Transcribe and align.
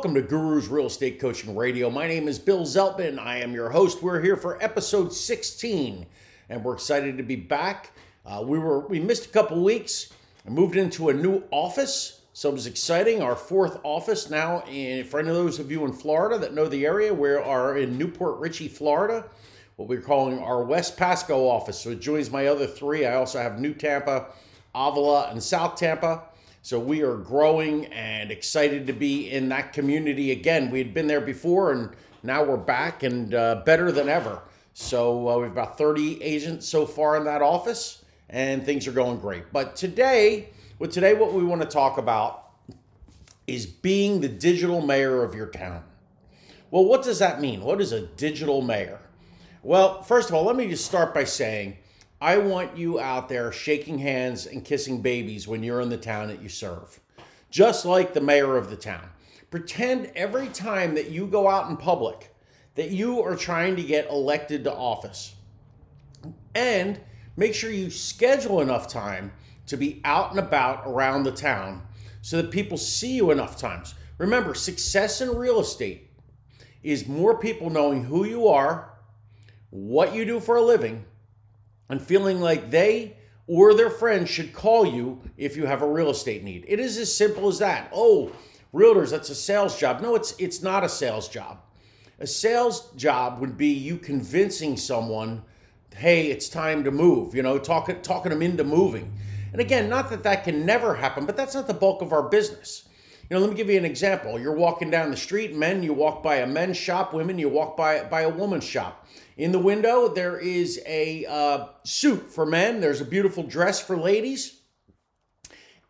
Welcome 0.00 0.14
to 0.14 0.26
Guru's 0.26 0.68
Real 0.68 0.86
Estate 0.86 1.20
Coaching 1.20 1.54
Radio. 1.54 1.90
My 1.90 2.08
name 2.08 2.26
is 2.26 2.38
Bill 2.38 2.62
Zeltman. 2.62 3.18
I 3.18 3.36
am 3.40 3.52
your 3.52 3.68
host. 3.68 4.02
We're 4.02 4.22
here 4.22 4.34
for 4.34 4.56
episode 4.64 5.12
16, 5.12 6.06
and 6.48 6.64
we're 6.64 6.72
excited 6.72 7.18
to 7.18 7.22
be 7.22 7.36
back. 7.36 7.90
Uh, 8.24 8.42
we 8.42 8.58
were 8.58 8.80
we 8.88 8.98
missed 8.98 9.26
a 9.26 9.28
couple 9.28 9.62
weeks. 9.62 10.10
I 10.46 10.48
moved 10.48 10.76
into 10.76 11.10
a 11.10 11.12
new 11.12 11.42
office, 11.50 12.22
so 12.32 12.48
it 12.48 12.54
was 12.54 12.66
exciting. 12.66 13.20
Our 13.20 13.36
fourth 13.36 13.78
office 13.82 14.30
now. 14.30 14.60
And 14.60 15.06
for 15.06 15.20
any 15.20 15.28
of 15.28 15.34
those 15.34 15.58
of 15.58 15.70
you 15.70 15.84
in 15.84 15.92
Florida 15.92 16.38
that 16.38 16.54
know 16.54 16.66
the 16.66 16.86
area, 16.86 17.12
we 17.12 17.28
are 17.28 17.76
in 17.76 17.98
New 17.98 18.08
Port 18.08 18.38
Richey, 18.38 18.68
Florida. 18.68 19.26
What 19.76 19.86
we're 19.86 20.00
calling 20.00 20.38
our 20.38 20.64
West 20.64 20.96
Pasco 20.96 21.46
office. 21.46 21.78
So 21.78 21.90
it 21.90 22.00
joins 22.00 22.30
my 22.30 22.46
other 22.46 22.66
three. 22.66 23.04
I 23.04 23.16
also 23.16 23.38
have 23.38 23.60
New 23.60 23.74
Tampa, 23.74 24.28
Avila, 24.74 25.28
and 25.30 25.42
South 25.42 25.76
Tampa. 25.76 26.22
So 26.62 26.78
we 26.78 27.02
are 27.02 27.16
growing 27.16 27.86
and 27.86 28.30
excited 28.30 28.86
to 28.86 28.92
be 28.92 29.30
in 29.30 29.48
that 29.48 29.72
community 29.72 30.30
again. 30.30 30.70
We 30.70 30.78
had 30.78 30.92
been 30.92 31.06
there 31.06 31.22
before 31.22 31.72
and 31.72 31.90
now 32.22 32.44
we're 32.44 32.58
back 32.58 33.02
and 33.02 33.34
uh, 33.34 33.62
better 33.64 33.90
than 33.90 34.10
ever. 34.10 34.42
So 34.74 35.28
uh, 35.28 35.38
we've 35.38 35.50
about 35.50 35.78
30 35.78 36.22
agents 36.22 36.68
so 36.68 36.84
far 36.84 37.16
in 37.16 37.24
that 37.24 37.40
office 37.40 38.04
and 38.28 38.64
things 38.64 38.86
are 38.86 38.92
going 38.92 39.18
great. 39.18 39.50
But 39.52 39.74
today, 39.74 40.50
well, 40.78 40.90
today 40.90 41.14
what 41.14 41.32
we 41.32 41.42
want 41.42 41.62
to 41.62 41.68
talk 41.68 41.96
about 41.96 42.50
is 43.46 43.64
being 43.64 44.20
the 44.20 44.28
digital 44.28 44.82
mayor 44.82 45.24
of 45.24 45.34
your 45.34 45.46
town. 45.46 45.82
Well, 46.70 46.84
what 46.84 47.02
does 47.02 47.18
that 47.20 47.40
mean? 47.40 47.62
What 47.62 47.80
is 47.80 47.92
a 47.92 48.02
digital 48.02 48.60
mayor? 48.60 49.00
Well, 49.62 50.02
first 50.02 50.28
of 50.28 50.34
all, 50.34 50.44
let 50.44 50.56
me 50.56 50.68
just 50.68 50.84
start 50.84 51.14
by 51.14 51.24
saying 51.24 51.78
I 52.22 52.36
want 52.36 52.76
you 52.76 53.00
out 53.00 53.30
there 53.30 53.50
shaking 53.50 53.98
hands 53.98 54.46
and 54.46 54.62
kissing 54.62 55.00
babies 55.00 55.48
when 55.48 55.62
you're 55.62 55.80
in 55.80 55.88
the 55.88 55.96
town 55.96 56.28
that 56.28 56.42
you 56.42 56.50
serve, 56.50 57.00
just 57.50 57.86
like 57.86 58.12
the 58.12 58.20
mayor 58.20 58.58
of 58.58 58.68
the 58.68 58.76
town. 58.76 59.08
Pretend 59.50 60.12
every 60.14 60.48
time 60.48 60.94
that 60.96 61.10
you 61.10 61.26
go 61.26 61.48
out 61.48 61.70
in 61.70 61.78
public 61.78 62.34
that 62.74 62.90
you 62.90 63.22
are 63.22 63.36
trying 63.36 63.74
to 63.76 63.82
get 63.82 64.10
elected 64.10 64.64
to 64.64 64.72
office. 64.72 65.34
And 66.54 67.00
make 67.36 67.54
sure 67.54 67.70
you 67.70 67.90
schedule 67.90 68.60
enough 68.60 68.86
time 68.86 69.32
to 69.66 69.78
be 69.78 70.02
out 70.04 70.30
and 70.30 70.38
about 70.38 70.82
around 70.86 71.22
the 71.22 71.32
town 71.32 71.82
so 72.20 72.36
that 72.36 72.50
people 72.50 72.76
see 72.76 73.14
you 73.14 73.30
enough 73.30 73.56
times. 73.56 73.94
Remember, 74.18 74.54
success 74.54 75.22
in 75.22 75.34
real 75.34 75.58
estate 75.58 76.10
is 76.82 77.08
more 77.08 77.38
people 77.38 77.70
knowing 77.70 78.04
who 78.04 78.26
you 78.26 78.46
are, 78.46 78.92
what 79.70 80.14
you 80.14 80.26
do 80.26 80.38
for 80.38 80.56
a 80.56 80.62
living, 80.62 81.04
and 81.90 82.00
feeling 82.00 82.40
like 82.40 82.70
they 82.70 83.16
or 83.46 83.74
their 83.74 83.90
friends 83.90 84.30
should 84.30 84.52
call 84.52 84.86
you 84.86 85.20
if 85.36 85.56
you 85.56 85.66
have 85.66 85.82
a 85.82 85.86
real 85.86 86.08
estate 86.08 86.44
need. 86.44 86.64
It 86.68 86.78
is 86.78 86.96
as 86.96 87.14
simple 87.14 87.48
as 87.48 87.58
that. 87.58 87.90
Oh, 87.92 88.32
realtors, 88.72 89.10
that's 89.10 89.28
a 89.28 89.34
sales 89.34 89.78
job. 89.78 90.00
No, 90.00 90.14
it's 90.14 90.34
it's 90.38 90.62
not 90.62 90.84
a 90.84 90.88
sales 90.88 91.28
job. 91.28 91.58
A 92.20 92.26
sales 92.26 92.90
job 92.92 93.40
would 93.40 93.56
be 93.56 93.68
you 93.68 93.96
convincing 93.96 94.76
someone, 94.76 95.42
"Hey, 95.96 96.30
it's 96.30 96.48
time 96.48 96.84
to 96.84 96.90
move." 96.90 97.34
You 97.34 97.42
know, 97.42 97.58
talking 97.58 98.00
talking 98.02 98.30
them 98.30 98.42
into 98.42 98.62
moving. 98.62 99.12
And 99.52 99.60
again, 99.60 99.88
not 99.88 100.10
that 100.10 100.22
that 100.22 100.44
can 100.44 100.64
never 100.64 100.94
happen, 100.94 101.26
but 101.26 101.36
that's 101.36 101.54
not 101.54 101.66
the 101.66 101.74
bulk 101.74 102.02
of 102.02 102.12
our 102.12 102.22
business. 102.22 102.84
You 103.30 103.36
know, 103.36 103.42
let 103.42 103.50
me 103.50 103.56
give 103.56 103.70
you 103.70 103.78
an 103.78 103.84
example. 103.84 104.40
You're 104.40 104.56
walking 104.56 104.90
down 104.90 105.12
the 105.12 105.16
street, 105.16 105.54
men, 105.54 105.84
you 105.84 105.92
walk 105.92 106.20
by 106.20 106.36
a 106.36 106.46
men's 106.48 106.76
shop, 106.76 107.14
women, 107.14 107.38
you 107.38 107.48
walk 107.48 107.76
by 107.76 108.02
by 108.02 108.22
a 108.22 108.28
woman's 108.28 108.64
shop. 108.64 109.06
In 109.36 109.52
the 109.52 109.58
window, 109.58 110.12
there 110.12 110.36
is 110.36 110.80
a 110.84 111.24
uh, 111.26 111.66
suit 111.84 112.28
for 112.32 112.44
men, 112.44 112.80
there's 112.80 113.00
a 113.00 113.04
beautiful 113.04 113.44
dress 113.44 113.80
for 113.80 113.96
ladies. 113.96 114.60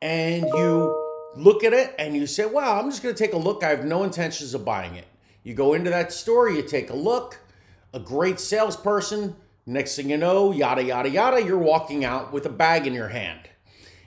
And 0.03 0.45
you 0.45 1.31
look 1.35 1.65
at 1.65 1.73
it 1.73 1.95
and 1.99 2.15
you 2.15 2.27
say, 2.27 2.45
Wow, 2.45 2.79
I'm 2.79 2.91
just 2.91 3.03
going 3.03 3.15
to 3.15 3.19
take 3.19 3.33
a 3.33 3.39
look. 3.39 3.65
I 3.65 3.71
have 3.71 3.87
no 3.87 4.03
intentions 4.05 4.53
of 4.53 4.63
buying 4.67 4.97
it. 4.97 5.07
You 5.43 5.55
go 5.55 5.73
into 5.73 5.89
that 5.89 6.13
store, 6.13 6.51
you 6.51 6.61
take 6.61 6.91
a 6.91 6.97
look, 6.97 7.41
a 7.95 8.01
great 8.01 8.39
salesperson. 8.39 9.35
Next 9.65 9.97
thing 9.97 10.11
you 10.11 10.19
know, 10.19 10.53
yada, 10.53 10.85
yada, 10.85 11.09
yada, 11.09 11.43
you're 11.43 11.57
walking 11.57 12.05
out 12.05 12.35
with 12.35 12.45
a 12.45 12.51
bag 12.51 12.87
in 12.87 12.93
your 12.93 13.09
hand. 13.09 13.49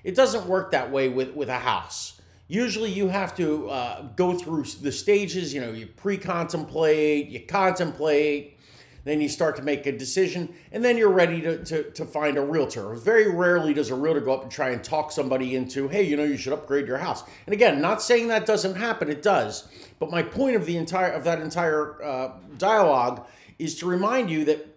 It 0.03 0.13
doesn't 0.13 0.45
work 0.45 0.69
that 0.71 0.91
way 0.91 1.09
with, 1.09 1.33
with 1.33 1.49
a 1.49 1.59
house. 1.59 2.19
Usually, 2.53 2.91
you 2.91 3.07
have 3.07 3.35
to 3.37 3.67
uh, 3.67 4.01
go 4.15 4.37
through 4.37 4.65
the 4.79 4.91
stages. 4.91 5.55
You 5.55 5.61
know, 5.61 5.71
you 5.71 5.87
pre 5.87 6.17
contemplate, 6.17 7.29
you 7.29 7.39
contemplate, 7.39 8.59
then 9.05 9.19
you 9.21 9.27
start 9.27 9.55
to 9.55 9.63
make 9.63 9.87
a 9.87 9.91
decision, 9.91 10.53
and 10.71 10.85
then 10.85 10.95
you're 10.95 11.09
ready 11.09 11.41
to, 11.41 11.65
to, 11.65 11.89
to 11.89 12.05
find 12.05 12.37
a 12.37 12.41
realtor. 12.41 12.93
Very 12.93 13.27
rarely 13.27 13.73
does 13.73 13.89
a 13.89 13.95
realtor 13.95 14.21
go 14.21 14.35
up 14.35 14.43
and 14.43 14.51
try 14.51 14.69
and 14.69 14.83
talk 14.83 15.11
somebody 15.11 15.55
into, 15.55 15.87
hey, 15.87 16.03
you 16.03 16.15
know, 16.15 16.23
you 16.23 16.37
should 16.37 16.53
upgrade 16.53 16.85
your 16.85 16.99
house. 16.99 17.23
And 17.47 17.53
again, 17.53 17.81
not 17.81 18.03
saying 18.03 18.27
that 18.27 18.45
doesn't 18.45 18.75
happen, 18.75 19.09
it 19.09 19.23
does. 19.23 19.67
But 19.97 20.11
my 20.11 20.21
point 20.21 20.55
of 20.55 20.67
the 20.67 20.77
entire 20.77 21.09
of 21.09 21.23
that 21.23 21.41
entire 21.41 22.03
uh, 22.03 22.33
dialogue 22.59 23.25
is 23.57 23.73
to 23.79 23.87
remind 23.87 24.29
you 24.29 24.45
that 24.45 24.67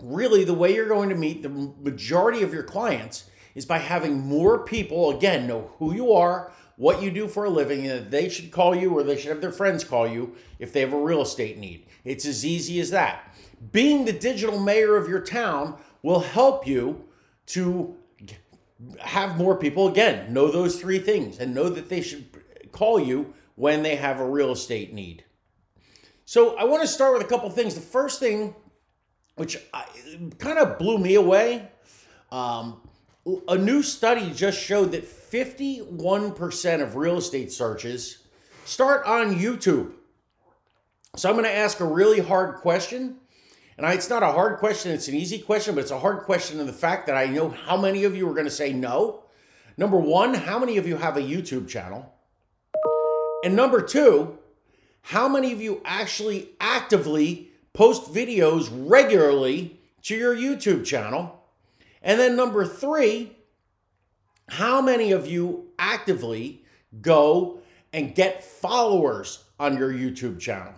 really 0.00 0.44
the 0.44 0.54
way 0.54 0.76
you're 0.76 0.86
going 0.86 1.08
to 1.08 1.16
meet 1.16 1.42
the 1.42 1.48
majority 1.48 2.44
of 2.44 2.54
your 2.54 2.62
clients 2.62 3.28
is 3.56 3.66
by 3.66 3.78
having 3.78 4.20
more 4.20 4.64
people 4.64 5.10
again 5.10 5.48
know 5.48 5.72
who 5.80 5.92
you 5.92 6.12
are 6.12 6.52
what 6.80 7.02
you 7.02 7.10
do 7.10 7.28
for 7.28 7.44
a 7.44 7.50
living 7.50 7.86
and 7.86 7.90
that 7.90 8.10
they 8.10 8.28
should 8.28 8.50
call 8.50 8.74
you 8.74 8.90
or 8.96 9.02
they 9.02 9.16
should 9.16 9.30
have 9.30 9.40
their 9.40 9.52
friends 9.52 9.84
call 9.84 10.08
you 10.08 10.34
if 10.58 10.72
they 10.72 10.80
have 10.80 10.92
a 10.92 10.98
real 10.98 11.22
estate 11.22 11.58
need 11.58 11.86
it's 12.04 12.24
as 12.24 12.44
easy 12.44 12.80
as 12.80 12.90
that 12.90 13.34
being 13.72 14.04
the 14.04 14.12
digital 14.12 14.58
mayor 14.58 14.96
of 14.96 15.08
your 15.08 15.20
town 15.20 15.76
will 16.02 16.20
help 16.20 16.66
you 16.66 17.04
to 17.46 17.94
have 19.00 19.36
more 19.36 19.56
people 19.56 19.88
again 19.88 20.32
know 20.32 20.50
those 20.50 20.80
three 20.80 20.98
things 20.98 21.38
and 21.38 21.54
know 21.54 21.68
that 21.68 21.88
they 21.88 22.00
should 22.00 22.26
call 22.72 22.98
you 22.98 23.34
when 23.56 23.82
they 23.82 23.96
have 23.96 24.20
a 24.20 24.26
real 24.26 24.52
estate 24.52 24.92
need. 24.92 25.24
So 26.24 26.56
I 26.56 26.64
want 26.64 26.82
to 26.82 26.88
start 26.88 27.12
with 27.12 27.22
a 27.22 27.26
couple 27.26 27.50
things. 27.50 27.74
The 27.74 27.80
first 27.80 28.20
thing, 28.20 28.54
which 29.36 29.58
kind 30.38 30.58
of 30.58 30.78
blew 30.78 30.96
me 30.98 31.16
away, 31.16 31.68
um, 32.30 32.80
a 33.48 33.56
new 33.56 33.82
study 33.82 34.32
just 34.32 34.58
showed 34.58 34.92
that 34.92 35.04
51% 35.04 36.82
of 36.82 36.96
real 36.96 37.18
estate 37.18 37.52
searches 37.52 38.18
start 38.64 39.04
on 39.06 39.36
YouTube. 39.36 39.92
So 41.16 41.28
I'm 41.28 41.34
going 41.34 41.44
to 41.44 41.54
ask 41.54 41.80
a 41.80 41.84
really 41.84 42.20
hard 42.20 42.56
question 42.56 43.16
and 43.80 43.86
I, 43.86 43.94
it's 43.94 44.10
not 44.10 44.22
a 44.22 44.26
hard 44.26 44.58
question, 44.58 44.92
it's 44.92 45.08
an 45.08 45.14
easy 45.14 45.38
question, 45.38 45.74
but 45.74 45.80
it's 45.80 45.90
a 45.90 45.98
hard 45.98 46.24
question 46.24 46.60
in 46.60 46.66
the 46.66 46.72
fact 46.72 47.06
that 47.06 47.16
I 47.16 47.24
know 47.24 47.48
how 47.48 47.78
many 47.78 48.04
of 48.04 48.14
you 48.14 48.28
are 48.28 48.34
going 48.34 48.44
to 48.44 48.50
say 48.50 48.74
no. 48.74 49.24
Number 49.78 49.96
one, 49.96 50.34
how 50.34 50.58
many 50.58 50.76
of 50.76 50.86
you 50.86 50.98
have 50.98 51.16
a 51.16 51.22
YouTube 51.22 51.66
channel? 51.66 52.12
And 53.42 53.56
number 53.56 53.80
two, 53.80 54.38
how 55.00 55.28
many 55.28 55.54
of 55.54 55.62
you 55.62 55.80
actually 55.82 56.50
actively 56.60 57.48
post 57.72 58.12
videos 58.12 58.68
regularly 58.70 59.80
to 60.02 60.14
your 60.14 60.36
YouTube 60.36 60.84
channel? 60.84 61.39
And 62.02 62.18
then 62.18 62.36
number 62.36 62.64
three, 62.64 63.36
how 64.48 64.80
many 64.80 65.12
of 65.12 65.26
you 65.26 65.68
actively 65.78 66.64
go 67.00 67.60
and 67.92 68.14
get 68.14 68.42
followers 68.42 69.44
on 69.58 69.76
your 69.76 69.92
YouTube 69.92 70.40
channel? 70.40 70.72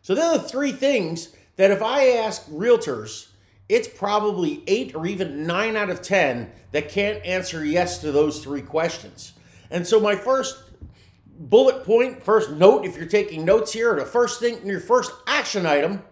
So, 0.00 0.14
there 0.14 0.32
are 0.32 0.38
three 0.38 0.72
things 0.72 1.34
that 1.56 1.70
if 1.70 1.82
I 1.82 2.08
ask 2.08 2.46
realtors, 2.46 3.28
it's 3.68 3.86
probably 3.86 4.62
eight 4.66 4.94
or 4.94 5.06
even 5.06 5.46
nine 5.46 5.76
out 5.76 5.90
of 5.90 6.02
10 6.02 6.50
that 6.72 6.88
can't 6.88 7.24
answer 7.24 7.64
yes 7.64 7.98
to 7.98 8.10
those 8.10 8.42
three 8.42 8.62
questions. 8.62 9.34
And 9.70 9.86
so, 9.86 10.00
my 10.00 10.16
first 10.16 10.62
bullet 11.38 11.84
point, 11.84 12.22
first 12.22 12.50
note, 12.50 12.84
if 12.84 12.96
you're 12.96 13.06
taking 13.06 13.44
notes 13.44 13.72
here, 13.72 13.94
the 13.94 14.04
first 14.04 14.40
thing, 14.40 14.66
your 14.66 14.80
first 14.80 15.12
action 15.26 15.66
item 15.66 16.02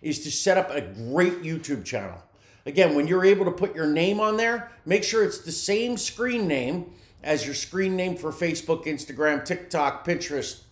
is 0.00 0.24
to 0.24 0.30
set 0.30 0.58
up 0.58 0.70
a 0.70 0.80
great 0.80 1.42
YouTube 1.42 1.84
channel. 1.84 2.22
Again, 2.64 2.94
when 2.94 3.06
you're 3.06 3.24
able 3.24 3.44
to 3.44 3.50
put 3.50 3.74
your 3.74 3.86
name 3.86 4.20
on 4.20 4.36
there, 4.36 4.70
make 4.86 5.02
sure 5.02 5.24
it's 5.24 5.40
the 5.40 5.52
same 5.52 5.96
screen 5.96 6.46
name 6.46 6.92
as 7.22 7.44
your 7.44 7.54
screen 7.54 7.96
name 7.96 8.16
for 8.16 8.30
Facebook, 8.30 8.84
Instagram, 8.86 9.44
TikTok, 9.44 10.06
Pinterest, 10.06 10.62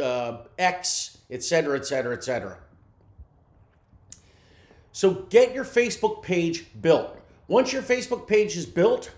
uh, 0.00 0.38
X, 0.58 1.18
etc., 1.30 1.76
etc., 1.76 2.14
etc. 2.14 2.58
So 4.92 5.14
get 5.30 5.54
your 5.54 5.64
Facebook 5.64 6.22
page 6.22 6.66
built. 6.80 7.16
Once 7.48 7.72
your 7.72 7.82
Facebook 7.82 8.26
page 8.26 8.56
is 8.56 8.66
built, 8.66 9.10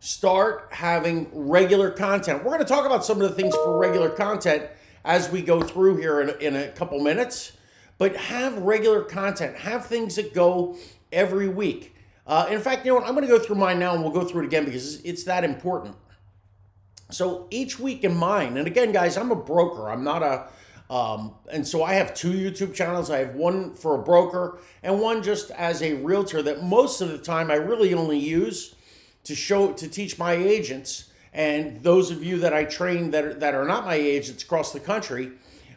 start 0.00 0.68
having 0.70 1.28
regular 1.32 1.90
content. 1.90 2.44
We're 2.44 2.50
going 2.50 2.58
to 2.58 2.68
talk 2.68 2.84
about 2.84 3.04
some 3.04 3.22
of 3.22 3.28
the 3.28 3.34
things 3.34 3.54
for 3.54 3.78
regular 3.78 4.10
content 4.10 4.66
as 5.04 5.30
we 5.30 5.40
go 5.40 5.62
through 5.62 5.96
here 5.96 6.20
in, 6.20 6.30
in 6.40 6.56
a 6.56 6.68
couple 6.68 7.00
minutes. 7.00 7.52
But 7.96 8.16
have 8.16 8.58
regular 8.58 9.02
content, 9.02 9.56
have 9.56 9.86
things 9.86 10.16
that 10.16 10.34
go 10.34 10.76
every 11.14 11.48
week. 11.48 11.94
Uh, 12.26 12.46
in 12.50 12.60
fact, 12.60 12.84
you 12.84 12.92
know 12.92 12.96
what? 12.98 13.06
I'm 13.06 13.14
going 13.14 13.26
to 13.26 13.32
go 13.32 13.38
through 13.38 13.56
mine 13.56 13.78
now 13.78 13.94
and 13.94 14.02
we'll 14.02 14.12
go 14.12 14.24
through 14.24 14.42
it 14.42 14.46
again 14.46 14.64
because 14.64 15.00
it's 15.02 15.24
that 15.24 15.44
important. 15.44 15.96
So 17.10 17.46
each 17.50 17.78
week 17.78 18.02
in 18.02 18.16
mine, 18.16 18.56
and 18.56 18.66
again, 18.66 18.92
guys, 18.92 19.16
I'm 19.16 19.30
a 19.30 19.36
broker. 19.36 19.90
I'm 19.90 20.04
not 20.04 20.22
a 20.22 20.48
um, 20.90 21.34
and 21.50 21.66
so 21.66 21.82
I 21.82 21.94
have 21.94 22.14
two 22.14 22.32
YouTube 22.32 22.74
channels. 22.74 23.10
I 23.10 23.18
have 23.18 23.34
one 23.34 23.74
for 23.74 23.94
a 23.94 24.02
broker 24.02 24.58
and 24.82 25.00
one 25.00 25.22
just 25.22 25.50
as 25.52 25.82
a 25.82 25.94
realtor 25.94 26.42
that 26.42 26.62
most 26.62 27.00
of 27.00 27.08
the 27.10 27.18
time 27.18 27.50
I 27.50 27.54
really 27.54 27.94
only 27.94 28.18
use 28.18 28.74
to 29.24 29.34
show 29.34 29.72
to 29.72 29.88
teach 29.88 30.18
my 30.18 30.34
agents 30.34 31.10
and 31.32 31.82
those 31.82 32.10
of 32.10 32.22
you 32.22 32.38
that 32.40 32.52
I 32.52 32.64
train 32.64 33.10
that 33.10 33.24
are, 33.24 33.34
that 33.34 33.54
are 33.54 33.64
not 33.64 33.84
my 33.84 33.94
agents 33.94 34.44
across 34.44 34.72
the 34.72 34.78
country, 34.78 35.32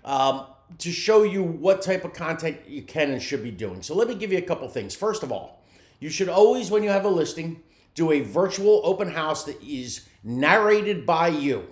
um, 0.06 0.46
to 0.80 0.92
show 0.92 1.24
you 1.24 1.44
what 1.44 1.82
type 1.82 2.04
of 2.06 2.14
content 2.14 2.58
you 2.68 2.82
can 2.82 3.12
and 3.12 3.22
should 3.22 3.44
be 3.44 3.52
doing. 3.52 3.82
So 3.82 3.96
let 3.96 4.08
me 4.08 4.16
give 4.16 4.32
you 4.32 4.38
a 4.38 4.44
couple 4.44 4.68
things. 4.68 4.96
First 4.96 5.24
of 5.24 5.32
all, 5.32 5.64
you 6.00 6.10
should 6.10 6.30
always, 6.30 6.70
when 6.70 6.84
you 6.84 6.90
have 6.90 7.06
a 7.06 7.10
listing, 7.10 7.64
do 7.96 8.12
a 8.12 8.22
virtual 8.22 8.82
open 8.84 9.10
house 9.10 9.44
that 9.46 9.62
is 9.64 10.08
narrated 10.24 11.06
by 11.06 11.30
you. 11.30 11.68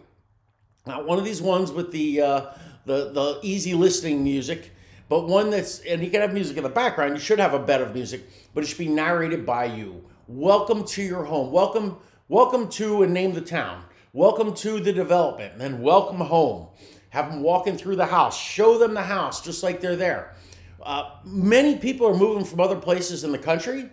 Not 0.88 1.06
one 1.06 1.20
of 1.20 1.26
these 1.26 1.42
ones 1.42 1.72
with 1.72 1.92
the 1.92 2.22
uh, 2.22 2.46
the 2.86 3.12
the 3.12 3.40
easy 3.44 3.74
listening 3.74 4.24
music, 4.24 4.72
but 5.10 5.28
one 5.28 5.50
that's 5.50 5.80
and 5.80 6.04
you 6.04 6.10
can 6.10 6.22
have 6.22 6.34
music 6.34 6.58
in 6.58 6.64
the 6.64 6.70
background. 6.70 7.14
You 7.14 7.20
should 7.20 7.40
have 7.40 7.54
a 7.54 7.60
bed 7.60 7.82
of 7.82 7.94
music, 7.94 8.24
but 8.54 8.64
it 8.64 8.68
should 8.68 8.78
be 8.78 8.88
narrated 8.88 9.46
by 9.46 9.66
you. 9.66 10.04
Welcome 10.28 10.84
to 10.86 11.04
your 11.04 11.24
home. 11.24 11.52
Welcome, 11.52 11.98
welcome 12.28 12.70
to 12.70 13.04
and 13.04 13.14
name 13.14 13.34
the 13.34 13.42
town. 13.42 13.84
Welcome 14.14 14.54
to 14.56 14.80
the 14.80 14.94
development, 14.94 15.54
and 15.54 15.62
then 15.62 15.82
welcome 15.82 16.18
home. 16.18 16.68
Have 17.16 17.32
them 17.32 17.42
walking 17.42 17.78
through 17.78 17.96
the 17.96 18.06
house. 18.06 18.38
Show 18.38 18.78
them 18.78 18.94
the 18.94 19.02
house 19.02 19.40
just 19.40 19.64
like 19.64 19.80
they're 19.80 19.96
there. 19.96 20.36
Uh, 20.84 21.12
many 21.24 21.78
people 21.78 22.06
are 22.06 22.14
moving 22.14 22.44
from 22.44 22.60
other 22.60 22.76
places 22.76 23.24
in 23.24 23.32
the 23.32 23.38
country. 23.38 23.90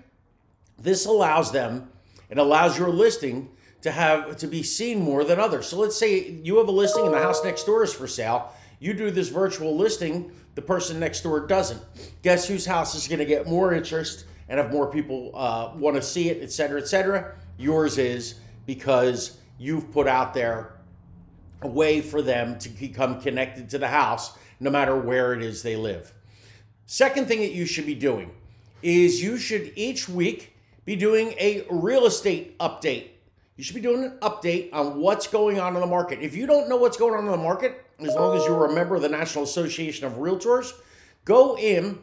This 0.77 1.07
allows 1.07 1.53
them, 1.53 1.89
it 2.31 2.39
allows 2.39 2.77
your 2.77 2.89
listing 2.89 3.49
to 3.83 3.93
have 3.93 4.37
to 4.39 4.49
be 4.49 4.65
seen 4.65 5.01
more 5.01 5.23
than 5.23 5.39
others. 5.39 5.69
So 5.69 5.79
let's 5.79 5.97
say 5.97 6.33
you 6.43 6.59
have 6.59 6.67
a 6.67 6.73
listing 6.73 7.05
and 7.05 7.15
the 7.15 7.23
house 7.23 7.45
next 7.45 7.63
door 7.63 7.85
is 7.85 7.95
for 7.95 8.09
sale. 8.09 8.53
You 8.81 8.93
do 8.93 9.13
this 9.13 9.29
virtual 9.29 9.77
listing, 9.77 10.33
the 10.57 10.63
person 10.63 10.99
next 10.99 11.21
door 11.21 11.47
doesn't. 11.47 11.81
Guess 12.23 12.49
whose 12.49 12.67
house 12.67 12.97
is 12.97 13.07
going 13.07 13.21
to 13.21 13.25
get 13.25 13.47
more 13.47 13.73
interest 13.73 14.25
and 14.49 14.59
have 14.59 14.73
more 14.73 14.91
people 14.91 15.31
uh, 15.35 15.71
want 15.77 15.95
to 15.95 16.03
see 16.03 16.29
it, 16.29 16.43
et 16.43 16.51
cetera, 16.51 16.81
et 16.81 16.89
cetera? 16.89 17.37
Yours 17.57 17.99
is 17.99 18.41
because 18.67 19.39
you've 19.61 19.93
put 19.93 20.09
out 20.09 20.35
there 20.35 20.73
a 21.63 21.69
way 21.69 22.01
for 22.01 22.23
them 22.23 22.59
to 22.59 22.69
become 22.69 23.21
connected 23.21 23.71
to 23.71 23.79
the 23.79 23.89
house 23.89 24.37
no 24.61 24.71
matter 24.71 24.97
where 24.97 25.33
it 25.33 25.43
is 25.43 25.63
they 25.63 25.77
live. 25.77 26.13
Second 26.87 27.27
thing 27.27 27.41
that 27.41 27.53
you 27.53 27.65
should 27.65 27.87
be 27.87 27.95
doing 27.95 28.31
is 28.83 29.23
you 29.23 29.37
should 29.37 29.73
each 29.77 30.09
week 30.09 30.55
be 30.85 30.97
doing 30.97 31.35
a 31.39 31.65
real 31.71 32.07
estate 32.07 32.59
update 32.59 33.09
you 33.57 33.65
should 33.65 33.75
be 33.75 33.83
doing 33.83 34.05
an 34.05 34.19
update 34.23 34.71
on 34.73 34.99
what's 34.99 35.27
going 35.27 35.61
on 35.61 35.75
in 35.75 35.81
the 35.81 35.87
market. 35.87 36.21
If 36.21 36.35
you 36.35 36.47
don't 36.47 36.69
know 36.69 36.77
what's 36.77 36.97
going 36.97 37.15
on 37.15 37.27
in 37.27 37.31
the 37.31 37.37
market, 37.37 37.85
as 38.01 38.15
long 38.15 38.37
as 38.37 38.45
you're 38.47 38.67
a 38.67 38.75
member 38.75 38.95
of 38.95 39.03
the 39.03 39.09
National 39.09 39.45
Association 39.45 40.07
of 40.07 40.15
Realtors, 40.15 40.73
go 41.25 41.57
in 41.59 41.99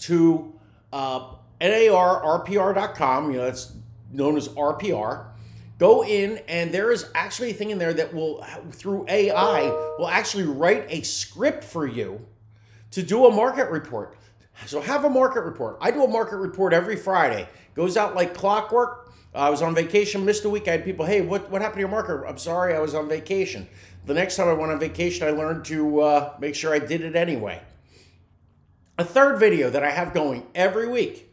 to 0.00 0.54
uh, 0.92 1.32
NARRPR.com, 1.60 3.30
you 3.32 3.38
know, 3.38 3.44
that's 3.46 3.72
known 4.12 4.36
as 4.36 4.48
RPR. 4.50 5.28
Go 5.78 6.04
in, 6.04 6.38
and 6.48 6.72
there 6.72 6.90
is 6.90 7.06
actually 7.14 7.50
a 7.50 7.54
thing 7.54 7.70
in 7.70 7.78
there 7.78 7.94
that 7.94 8.12
will, 8.12 8.44
through 8.72 9.06
AI, 9.08 9.62
will 9.98 10.08
actually 10.08 10.44
write 10.44 10.86
a 10.88 11.02
script 11.02 11.62
for 11.62 11.86
you 11.86 12.20
to 12.90 13.02
do 13.02 13.26
a 13.26 13.32
market 13.32 13.70
report. 13.70 14.16
So 14.66 14.80
have 14.80 15.04
a 15.04 15.10
market 15.10 15.42
report. 15.42 15.78
I 15.80 15.92
do 15.92 16.02
a 16.02 16.08
market 16.08 16.38
report 16.38 16.72
every 16.72 16.96
Friday. 16.96 17.48
Goes 17.74 17.96
out 17.96 18.16
like 18.16 18.34
clockwork. 18.34 19.12
I 19.32 19.50
was 19.50 19.62
on 19.62 19.74
vacation, 19.74 20.24
missed 20.24 20.44
a 20.44 20.50
week. 20.50 20.66
I 20.66 20.72
had 20.72 20.84
people, 20.84 21.06
hey, 21.06 21.20
what, 21.20 21.48
what 21.48 21.62
happened 21.62 21.76
to 21.76 21.80
your 21.80 21.88
market 21.88 22.24
I'm 22.26 22.38
sorry, 22.38 22.74
I 22.74 22.80
was 22.80 22.94
on 22.94 23.08
vacation. 23.08 23.68
The 24.06 24.14
next 24.14 24.36
time 24.36 24.48
I 24.48 24.54
went 24.54 24.72
on 24.72 24.80
vacation, 24.80 25.28
I 25.28 25.30
learned 25.30 25.64
to 25.66 26.00
uh, 26.00 26.34
make 26.40 26.54
sure 26.54 26.74
I 26.74 26.80
did 26.80 27.02
it 27.02 27.14
anyway. 27.14 27.62
A 28.96 29.04
third 29.04 29.38
video 29.38 29.70
that 29.70 29.84
I 29.84 29.90
have 29.90 30.12
going 30.12 30.46
every 30.56 30.88
week 30.88 31.30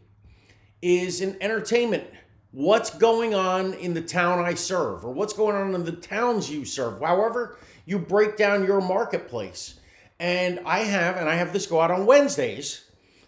is 0.80 1.20
an 1.20 1.36
entertainment. 1.40 2.04
What's 2.56 2.88
going 2.88 3.34
on 3.34 3.74
in 3.74 3.92
the 3.92 4.00
town 4.00 4.38
I 4.38 4.54
serve, 4.54 5.04
or 5.04 5.12
what's 5.12 5.34
going 5.34 5.56
on 5.56 5.74
in 5.74 5.84
the 5.84 5.92
towns 5.92 6.50
you 6.50 6.64
serve, 6.64 7.02
however, 7.02 7.58
you 7.84 7.98
break 7.98 8.38
down 8.38 8.64
your 8.64 8.80
marketplace. 8.80 9.78
And 10.18 10.60
I 10.64 10.78
have, 10.78 11.16
and 11.16 11.28
I 11.28 11.34
have 11.34 11.52
this 11.52 11.66
go 11.66 11.82
out 11.82 11.90
on 11.90 12.06
Wednesdays 12.06 12.86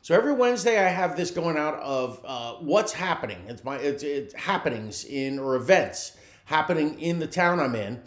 so 0.08 0.14
every 0.14 0.32
Wednesday 0.32 0.82
I 0.82 0.88
have 0.88 1.18
this 1.18 1.30
going 1.30 1.58
out 1.58 1.74
of 1.74 2.22
uh, 2.24 2.54
what's 2.54 2.94
happening. 2.94 3.44
It's 3.46 3.62
my 3.62 3.76
it's, 3.76 4.02
it's 4.02 4.32
happenings 4.32 5.04
in 5.04 5.38
or 5.38 5.54
events 5.54 6.16
happening 6.46 6.98
in 6.98 7.18
the 7.18 7.26
town 7.26 7.60
I'm 7.60 7.74
in. 7.74 8.00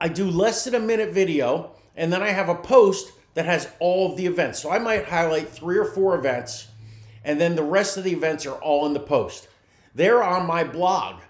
I 0.00 0.08
do 0.08 0.28
less 0.28 0.64
than 0.64 0.74
a 0.74 0.80
minute 0.80 1.12
video, 1.12 1.70
and 1.94 2.12
then 2.12 2.20
I 2.20 2.30
have 2.30 2.48
a 2.48 2.56
post 2.56 3.12
that 3.34 3.44
has 3.46 3.68
all 3.78 4.10
of 4.10 4.16
the 4.16 4.26
events. 4.26 4.58
So 4.58 4.68
I 4.68 4.80
might 4.80 5.04
highlight 5.04 5.48
three 5.48 5.78
or 5.78 5.84
four 5.84 6.18
events, 6.18 6.66
and 7.22 7.40
then 7.40 7.54
the 7.54 7.62
rest 7.62 7.96
of 7.96 8.02
the 8.02 8.12
events 8.12 8.44
are 8.44 8.56
all 8.56 8.86
in 8.86 8.92
the 8.92 8.98
post. 8.98 9.46
They're 9.96 10.22
on 10.22 10.46
my 10.46 10.62
blog. 10.62 11.22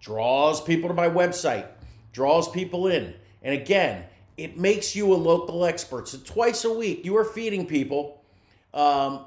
Draws 0.00 0.60
people 0.62 0.88
to 0.88 0.94
my 0.94 1.08
website, 1.08 1.66
draws 2.12 2.50
people 2.50 2.86
in. 2.86 3.14
And 3.42 3.54
again, 3.54 4.04
it 4.36 4.58
makes 4.58 4.96
you 4.96 5.12
a 5.12 5.16
local 5.16 5.64
expert. 5.64 6.08
So 6.08 6.18
twice 6.18 6.64
a 6.64 6.72
week, 6.72 7.04
you 7.04 7.16
are 7.16 7.24
feeding 7.24 7.66
people 7.66 8.20
um, 8.72 9.26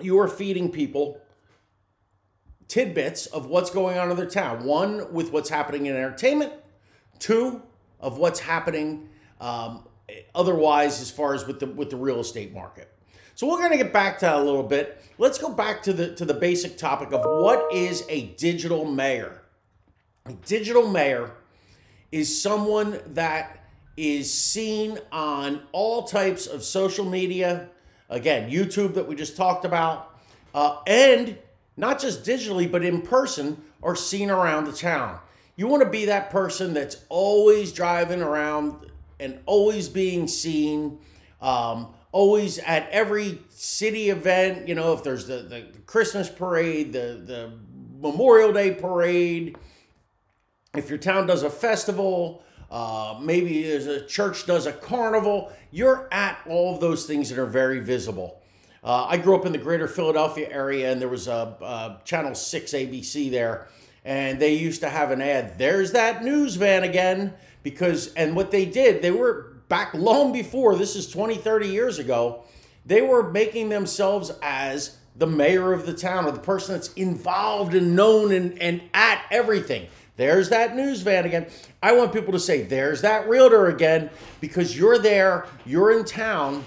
you 0.00 0.18
are 0.20 0.28
feeding 0.28 0.70
people 0.70 1.20
tidbits 2.68 3.26
of 3.26 3.46
what's 3.46 3.70
going 3.70 3.98
on 3.98 4.10
in 4.10 4.16
their 4.16 4.26
town. 4.26 4.64
One, 4.64 5.12
with 5.12 5.32
what's 5.32 5.50
happening 5.50 5.86
in 5.86 5.96
entertainment. 5.96 6.52
Two, 7.18 7.62
of 7.98 8.16
what's 8.16 8.40
happening 8.40 9.08
um, 9.40 9.86
otherwise 10.34 11.02
as 11.02 11.10
far 11.10 11.34
as 11.34 11.46
with 11.46 11.60
the 11.60 11.66
with 11.66 11.90
the 11.90 11.96
real 11.96 12.20
estate 12.20 12.52
market. 12.52 12.90
So 13.40 13.48
we're 13.48 13.56
going 13.56 13.70
to 13.70 13.78
get 13.78 13.90
back 13.90 14.18
to 14.18 14.26
that 14.26 14.36
a 14.36 14.42
little 14.42 14.62
bit. 14.62 15.02
Let's 15.16 15.38
go 15.38 15.48
back 15.48 15.82
to 15.84 15.94
the 15.94 16.14
to 16.16 16.26
the 16.26 16.34
basic 16.34 16.76
topic 16.76 17.10
of 17.10 17.22
what 17.24 17.72
is 17.72 18.04
a 18.10 18.26
digital 18.36 18.84
mayor. 18.84 19.40
A 20.26 20.34
digital 20.44 20.86
mayor 20.86 21.32
is 22.12 22.42
someone 22.42 23.00
that 23.14 23.64
is 23.96 24.30
seen 24.30 24.98
on 25.10 25.62
all 25.72 26.02
types 26.02 26.46
of 26.46 26.62
social 26.62 27.06
media. 27.06 27.70
Again, 28.10 28.50
YouTube 28.50 28.92
that 28.92 29.08
we 29.08 29.14
just 29.14 29.38
talked 29.38 29.64
about, 29.64 30.20
uh, 30.54 30.82
and 30.86 31.38
not 31.78 31.98
just 31.98 32.24
digitally, 32.24 32.70
but 32.70 32.84
in 32.84 33.00
person, 33.00 33.56
are 33.82 33.96
seen 33.96 34.30
around 34.30 34.66
the 34.66 34.72
town. 34.72 35.18
You 35.56 35.66
want 35.66 35.82
to 35.82 35.88
be 35.88 36.04
that 36.04 36.28
person 36.28 36.74
that's 36.74 37.06
always 37.08 37.72
driving 37.72 38.20
around 38.20 38.90
and 39.18 39.38
always 39.46 39.88
being 39.88 40.28
seen, 40.28 40.98
um, 41.40 41.94
always 42.12 42.58
at 42.58 42.88
every 42.90 43.40
city 43.48 44.10
event. 44.10 44.68
You 44.68 44.74
know, 44.74 44.92
if 44.92 45.02
there's 45.02 45.26
the, 45.26 45.42
the 45.42 45.66
Christmas 45.86 46.28
parade, 46.28 46.92
the, 46.92 47.22
the 47.24 47.52
Memorial 48.00 48.52
Day 48.52 48.74
parade, 48.74 49.56
if 50.74 50.88
your 50.88 50.98
town 50.98 51.26
does 51.26 51.42
a 51.42 51.50
festival, 51.50 52.44
uh, 52.70 53.18
maybe 53.20 53.64
there's 53.64 53.86
a 53.86 54.06
church 54.06 54.46
does 54.46 54.66
a 54.66 54.72
carnival. 54.72 55.52
You're 55.70 56.08
at 56.12 56.38
all 56.46 56.74
of 56.74 56.80
those 56.80 57.06
things 57.06 57.28
that 57.30 57.38
are 57.38 57.46
very 57.46 57.80
visible. 57.80 58.40
Uh, 58.82 59.06
I 59.06 59.18
grew 59.18 59.36
up 59.36 59.44
in 59.44 59.52
the 59.52 59.58
greater 59.58 59.88
Philadelphia 59.88 60.48
area, 60.50 60.90
and 60.90 61.00
there 61.00 61.08
was 61.08 61.28
a, 61.28 61.56
a, 61.60 62.00
Channel 62.04 62.34
6 62.34 62.72
ABC 62.72 63.30
there, 63.30 63.68
and 64.04 64.40
they 64.40 64.54
used 64.54 64.80
to 64.80 64.88
have 64.88 65.10
an 65.10 65.20
ad, 65.20 65.58
There's 65.58 65.92
that 65.92 66.24
news 66.24 66.56
van 66.56 66.84
again. 66.84 67.34
Because, 67.62 68.14
and 68.14 68.34
what 68.34 68.50
they 68.50 68.64
did, 68.64 69.02
they 69.02 69.10
were 69.10 69.49
back 69.70 69.94
long 69.94 70.32
before, 70.32 70.76
this 70.76 70.96
is 70.96 71.08
20, 71.08 71.36
30 71.36 71.68
years 71.68 71.98
ago, 71.98 72.42
they 72.84 73.00
were 73.00 73.30
making 73.30 73.70
themselves 73.70 74.30
as 74.42 74.98
the 75.16 75.26
mayor 75.26 75.72
of 75.72 75.86
the 75.86 75.94
town 75.94 76.26
or 76.26 76.32
the 76.32 76.40
person 76.40 76.74
that's 76.74 76.92
involved 76.94 77.74
and 77.74 77.96
known 77.96 78.32
and, 78.32 78.60
and 78.60 78.82
at 78.92 79.24
everything. 79.30 79.86
There's 80.16 80.50
that 80.50 80.76
news 80.76 81.00
van 81.00 81.24
again. 81.24 81.46
I 81.82 81.92
want 81.92 82.12
people 82.12 82.32
to 82.32 82.40
say, 82.40 82.62
there's 82.62 83.00
that 83.00 83.28
realtor 83.28 83.68
again, 83.68 84.10
because 84.40 84.76
you're 84.76 84.98
there, 84.98 85.46
you're 85.64 85.98
in 85.98 86.04
town, 86.04 86.62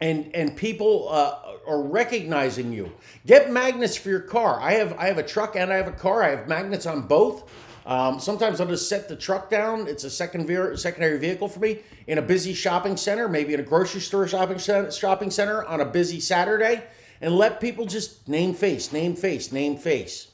and 0.00 0.34
and 0.34 0.56
people 0.56 1.08
uh, 1.10 1.56
are 1.66 1.82
recognizing 1.82 2.72
you. 2.72 2.92
Get 3.26 3.50
magnets 3.50 3.96
for 3.96 4.08
your 4.08 4.20
car. 4.20 4.58
I 4.60 4.72
have 4.74 4.96
I 4.98 5.06
have 5.06 5.18
a 5.18 5.22
truck 5.22 5.56
and 5.56 5.72
I 5.72 5.76
have 5.76 5.88
a 5.88 5.92
car. 5.92 6.22
I 6.22 6.30
have 6.30 6.48
magnets 6.48 6.86
on 6.86 7.02
both. 7.02 7.50
Um, 7.86 8.20
sometimes 8.20 8.60
I'll 8.60 8.66
just 8.66 8.88
set 8.88 9.08
the 9.08 9.16
truck 9.16 9.50
down. 9.50 9.86
It's 9.86 10.04
a 10.04 10.10
second 10.10 10.46
ve- 10.46 10.76
secondary 10.76 11.18
vehicle 11.18 11.48
for 11.48 11.60
me 11.60 11.80
in 12.06 12.18
a 12.18 12.22
busy 12.22 12.54
shopping 12.54 12.96
center, 12.96 13.28
maybe 13.28 13.54
in 13.54 13.60
a 13.60 13.64
grocery 13.64 14.00
store 14.00 14.28
shopping 14.28 14.58
center, 14.58 14.90
shopping 14.90 15.30
center 15.30 15.64
on 15.64 15.80
a 15.80 15.84
busy 15.84 16.20
Saturday, 16.20 16.82
and 17.20 17.34
let 17.36 17.60
people 17.60 17.86
just 17.86 18.28
name 18.28 18.54
face, 18.54 18.92
name 18.92 19.16
face, 19.16 19.52
name 19.52 19.76
face. 19.76 20.28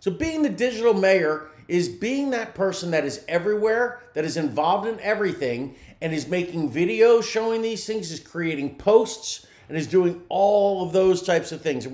So 0.00 0.10
being 0.10 0.42
the 0.42 0.48
digital 0.48 0.94
mayor 0.94 1.48
is 1.68 1.88
being 1.88 2.30
that 2.30 2.54
person 2.54 2.90
that 2.90 3.04
is 3.04 3.24
everywhere, 3.28 4.00
that 4.14 4.24
is 4.24 4.36
involved 4.36 4.88
in 4.88 4.98
everything, 5.00 5.76
and 6.00 6.12
is 6.12 6.26
making 6.26 6.70
videos 6.70 7.22
showing 7.22 7.62
these 7.62 7.86
things, 7.86 8.10
is 8.10 8.20
creating 8.20 8.76
posts, 8.76 9.46
and 9.68 9.78
is 9.78 9.86
doing 9.86 10.22
all 10.28 10.84
of 10.84 10.92
those 10.92 11.22
types 11.22 11.52
of 11.52 11.62
things. 11.62 11.86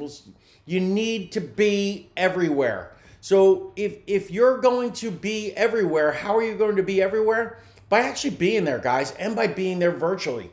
You 0.64 0.80
need 0.80 1.32
to 1.32 1.40
be 1.40 2.10
everywhere. 2.16 2.92
So 3.20 3.72
if 3.76 3.98
if 4.06 4.30
you're 4.30 4.58
going 4.58 4.92
to 4.94 5.10
be 5.10 5.52
everywhere, 5.52 6.12
how 6.12 6.36
are 6.36 6.42
you 6.42 6.56
going 6.56 6.76
to 6.76 6.82
be 6.82 7.02
everywhere? 7.02 7.58
By 7.88 8.00
actually 8.00 8.36
being 8.36 8.64
there, 8.64 8.78
guys, 8.78 9.12
and 9.12 9.34
by 9.34 9.46
being 9.46 9.78
there 9.78 9.92
virtually. 9.92 10.50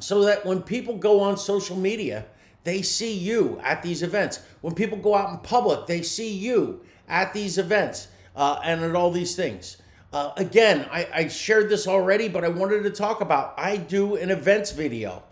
So 0.00 0.24
that 0.24 0.44
when 0.44 0.62
people 0.62 0.96
go 0.96 1.20
on 1.20 1.36
social 1.36 1.76
media, 1.76 2.26
they 2.64 2.82
see 2.82 3.14
you 3.14 3.60
at 3.62 3.82
these 3.82 4.02
events. 4.02 4.40
When 4.60 4.74
people 4.74 4.98
go 4.98 5.14
out 5.14 5.30
in 5.30 5.38
public, 5.38 5.86
they 5.86 6.02
see 6.02 6.32
you 6.32 6.82
at 7.08 7.32
these 7.32 7.58
events 7.58 8.08
uh, 8.34 8.60
and 8.62 8.82
at 8.82 8.94
all 8.94 9.10
these 9.10 9.36
things. 9.36 9.78
Uh, 10.12 10.32
again, 10.36 10.86
I, 10.90 11.08
I 11.12 11.28
shared 11.28 11.68
this 11.68 11.86
already, 11.86 12.28
but 12.28 12.44
I 12.44 12.48
wanted 12.48 12.82
to 12.82 12.90
talk 12.90 13.20
about 13.20 13.54
I 13.56 13.76
do 13.76 14.16
an 14.16 14.30
events 14.30 14.72
video 14.72 15.22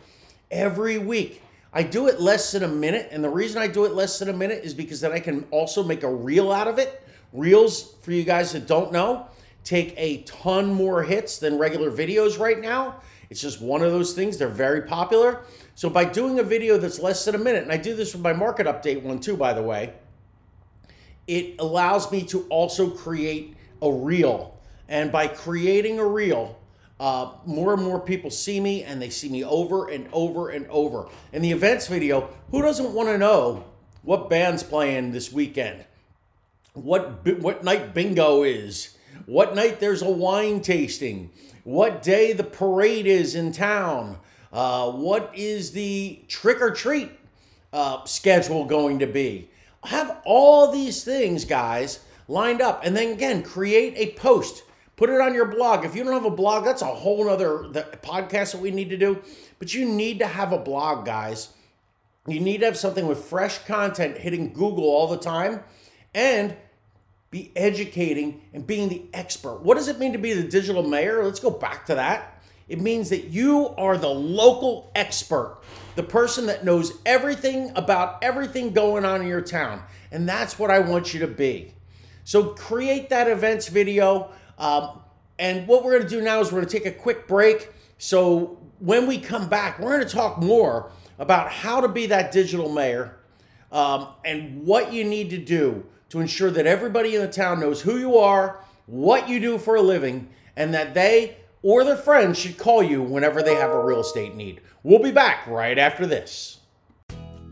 every 0.50 0.98
week. 0.98 1.42
I 1.76 1.82
do 1.82 2.06
it 2.06 2.20
less 2.20 2.52
than 2.52 2.62
a 2.62 2.68
minute, 2.68 3.08
and 3.10 3.22
the 3.22 3.28
reason 3.28 3.60
I 3.60 3.66
do 3.66 3.84
it 3.84 3.94
less 3.94 4.20
than 4.20 4.28
a 4.28 4.32
minute 4.32 4.64
is 4.64 4.72
because 4.72 5.00
then 5.00 5.10
I 5.10 5.18
can 5.18 5.44
also 5.50 5.82
make 5.82 6.04
a 6.04 6.14
reel 6.14 6.52
out 6.52 6.68
of 6.68 6.78
it. 6.78 7.02
Reels, 7.32 7.94
for 8.02 8.12
you 8.12 8.22
guys 8.22 8.52
that 8.52 8.68
don't 8.68 8.92
know, 8.92 9.26
take 9.64 9.92
a 9.96 10.22
ton 10.22 10.72
more 10.72 11.02
hits 11.02 11.38
than 11.38 11.58
regular 11.58 11.90
videos 11.90 12.38
right 12.38 12.60
now. 12.60 13.00
It's 13.28 13.40
just 13.40 13.60
one 13.60 13.82
of 13.82 13.90
those 13.90 14.12
things. 14.12 14.38
They're 14.38 14.48
very 14.48 14.82
popular. 14.82 15.40
So 15.74 15.90
by 15.90 16.04
doing 16.04 16.38
a 16.38 16.44
video 16.44 16.78
that's 16.78 17.00
less 17.00 17.24
than 17.24 17.34
a 17.34 17.38
minute, 17.38 17.64
and 17.64 17.72
I 17.72 17.76
do 17.76 17.96
this 17.96 18.12
with 18.12 18.22
my 18.22 18.32
market 18.32 18.68
update 18.68 19.02
one 19.02 19.18
too, 19.18 19.36
by 19.36 19.52
the 19.52 19.62
way, 19.62 19.94
it 21.26 21.56
allows 21.58 22.12
me 22.12 22.22
to 22.26 22.42
also 22.50 22.88
create 22.88 23.56
a 23.82 23.90
reel. 23.90 24.60
And 24.88 25.10
by 25.10 25.26
creating 25.26 25.98
a 25.98 26.06
reel, 26.06 26.56
uh, 27.04 27.28
more 27.44 27.74
and 27.74 27.82
more 27.82 28.00
people 28.00 28.30
see 28.30 28.58
me 28.58 28.82
and 28.82 29.02
they 29.02 29.10
see 29.10 29.28
me 29.28 29.44
over 29.44 29.88
and 29.90 30.08
over 30.10 30.48
and 30.48 30.66
over. 30.68 31.06
In 31.34 31.42
the 31.42 31.50
events 31.50 31.86
video, 31.86 32.30
who 32.50 32.62
doesn't 32.62 32.94
want 32.94 33.10
to 33.10 33.18
know 33.18 33.66
what 34.00 34.30
band's 34.30 34.62
playing 34.62 35.12
this 35.12 35.30
weekend? 35.30 35.84
What, 36.72 37.22
what 37.40 37.62
night 37.62 37.92
bingo 37.92 38.42
is? 38.42 38.96
What 39.26 39.54
night 39.54 39.80
there's 39.80 40.00
a 40.00 40.08
wine 40.08 40.62
tasting? 40.62 41.28
What 41.64 42.02
day 42.02 42.32
the 42.32 42.42
parade 42.42 43.06
is 43.06 43.34
in 43.34 43.52
town? 43.52 44.18
Uh, 44.50 44.90
what 44.90 45.30
is 45.34 45.72
the 45.72 46.22
trick 46.26 46.62
or 46.62 46.70
treat 46.70 47.10
uh, 47.74 48.02
schedule 48.06 48.64
going 48.64 49.00
to 49.00 49.06
be? 49.06 49.50
Have 49.84 50.22
all 50.24 50.72
these 50.72 51.04
things, 51.04 51.44
guys, 51.44 52.00
lined 52.28 52.62
up. 52.62 52.80
And 52.82 52.96
then 52.96 53.12
again, 53.12 53.42
create 53.42 53.92
a 53.98 54.18
post 54.18 54.62
Put 54.96 55.10
it 55.10 55.20
on 55.20 55.34
your 55.34 55.46
blog. 55.46 55.84
If 55.84 55.96
you 55.96 56.04
don't 56.04 56.12
have 56.12 56.24
a 56.24 56.30
blog, 56.30 56.64
that's 56.64 56.82
a 56.82 56.86
whole 56.86 57.28
other 57.28 57.64
podcast 58.02 58.52
that 58.52 58.60
we 58.60 58.70
need 58.70 58.90
to 58.90 58.96
do. 58.96 59.20
But 59.58 59.74
you 59.74 59.86
need 59.86 60.20
to 60.20 60.26
have 60.26 60.52
a 60.52 60.58
blog, 60.58 61.04
guys. 61.04 61.48
You 62.26 62.40
need 62.40 62.60
to 62.60 62.66
have 62.66 62.76
something 62.76 63.06
with 63.06 63.24
fresh 63.24 63.58
content 63.64 64.18
hitting 64.18 64.52
Google 64.52 64.84
all 64.84 65.08
the 65.08 65.18
time 65.18 65.62
and 66.14 66.56
be 67.30 67.50
educating 67.56 68.42
and 68.52 68.66
being 68.66 68.88
the 68.88 69.04
expert. 69.12 69.62
What 69.62 69.74
does 69.74 69.88
it 69.88 69.98
mean 69.98 70.12
to 70.12 70.18
be 70.18 70.32
the 70.32 70.48
digital 70.48 70.84
mayor? 70.84 71.24
Let's 71.24 71.40
go 71.40 71.50
back 71.50 71.86
to 71.86 71.96
that. 71.96 72.42
It 72.68 72.80
means 72.80 73.10
that 73.10 73.24
you 73.24 73.68
are 73.76 73.98
the 73.98 74.08
local 74.08 74.90
expert, 74.94 75.58
the 75.96 76.02
person 76.02 76.46
that 76.46 76.64
knows 76.64 76.92
everything 77.04 77.72
about 77.76 78.22
everything 78.22 78.72
going 78.72 79.04
on 79.04 79.20
in 79.20 79.26
your 79.26 79.42
town. 79.42 79.82
And 80.10 80.28
that's 80.28 80.58
what 80.58 80.70
I 80.70 80.78
want 80.78 81.12
you 81.12 81.20
to 81.20 81.26
be. 81.26 81.74
So 82.22 82.54
create 82.54 83.10
that 83.10 83.28
events 83.28 83.68
video. 83.68 84.30
Um, 84.58 85.00
and 85.38 85.66
what 85.66 85.84
we're 85.84 85.92
going 85.92 86.04
to 86.04 86.08
do 86.08 86.22
now 86.22 86.40
is 86.40 86.52
we're 86.52 86.60
going 86.60 86.68
to 86.68 86.78
take 86.78 86.86
a 86.86 86.96
quick 86.96 87.26
break. 87.26 87.72
So 87.98 88.58
when 88.78 89.06
we 89.06 89.18
come 89.18 89.48
back, 89.48 89.78
we're 89.78 89.96
going 89.96 90.06
to 90.06 90.14
talk 90.14 90.42
more 90.42 90.90
about 91.18 91.50
how 91.50 91.80
to 91.80 91.88
be 91.88 92.06
that 92.06 92.32
digital 92.32 92.68
mayor 92.68 93.16
um, 93.72 94.08
and 94.24 94.64
what 94.64 94.92
you 94.92 95.04
need 95.04 95.30
to 95.30 95.38
do 95.38 95.84
to 96.10 96.20
ensure 96.20 96.50
that 96.50 96.66
everybody 96.66 97.14
in 97.14 97.20
the 97.20 97.28
town 97.28 97.60
knows 97.60 97.80
who 97.80 97.98
you 97.98 98.18
are, 98.18 98.60
what 98.86 99.28
you 99.28 99.40
do 99.40 99.58
for 99.58 99.76
a 99.76 99.82
living, 99.82 100.28
and 100.56 100.72
that 100.74 100.94
they 100.94 101.36
or 101.62 101.82
their 101.82 101.96
friends 101.96 102.38
should 102.38 102.58
call 102.58 102.82
you 102.82 103.02
whenever 103.02 103.42
they 103.42 103.54
have 103.54 103.70
a 103.70 103.84
real 103.84 104.00
estate 104.00 104.34
need. 104.36 104.60
We'll 104.82 105.02
be 105.02 105.10
back 105.10 105.46
right 105.46 105.78
after 105.78 106.06
this. 106.06 106.60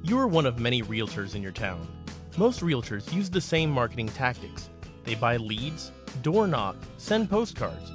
You 0.05 0.19
are 0.19 0.29
one 0.29 0.47
of 0.47 0.59
many 0.59 0.83
realtors 0.83 1.35
in 1.35 1.43
your 1.43 1.53
town. 1.53 1.89
Most 2.37 2.61
realtors 2.61 3.13
use 3.13 3.31
the 3.31 3.41
same 3.41 3.71
marketing 3.71 4.09
tactics. 4.09 4.69
They 5.05 5.15
buy 5.15 5.39
leads, 5.39 5.93
door 6.21 6.47
knock, 6.47 6.77
send 6.99 7.31
postcards. 7.31 7.91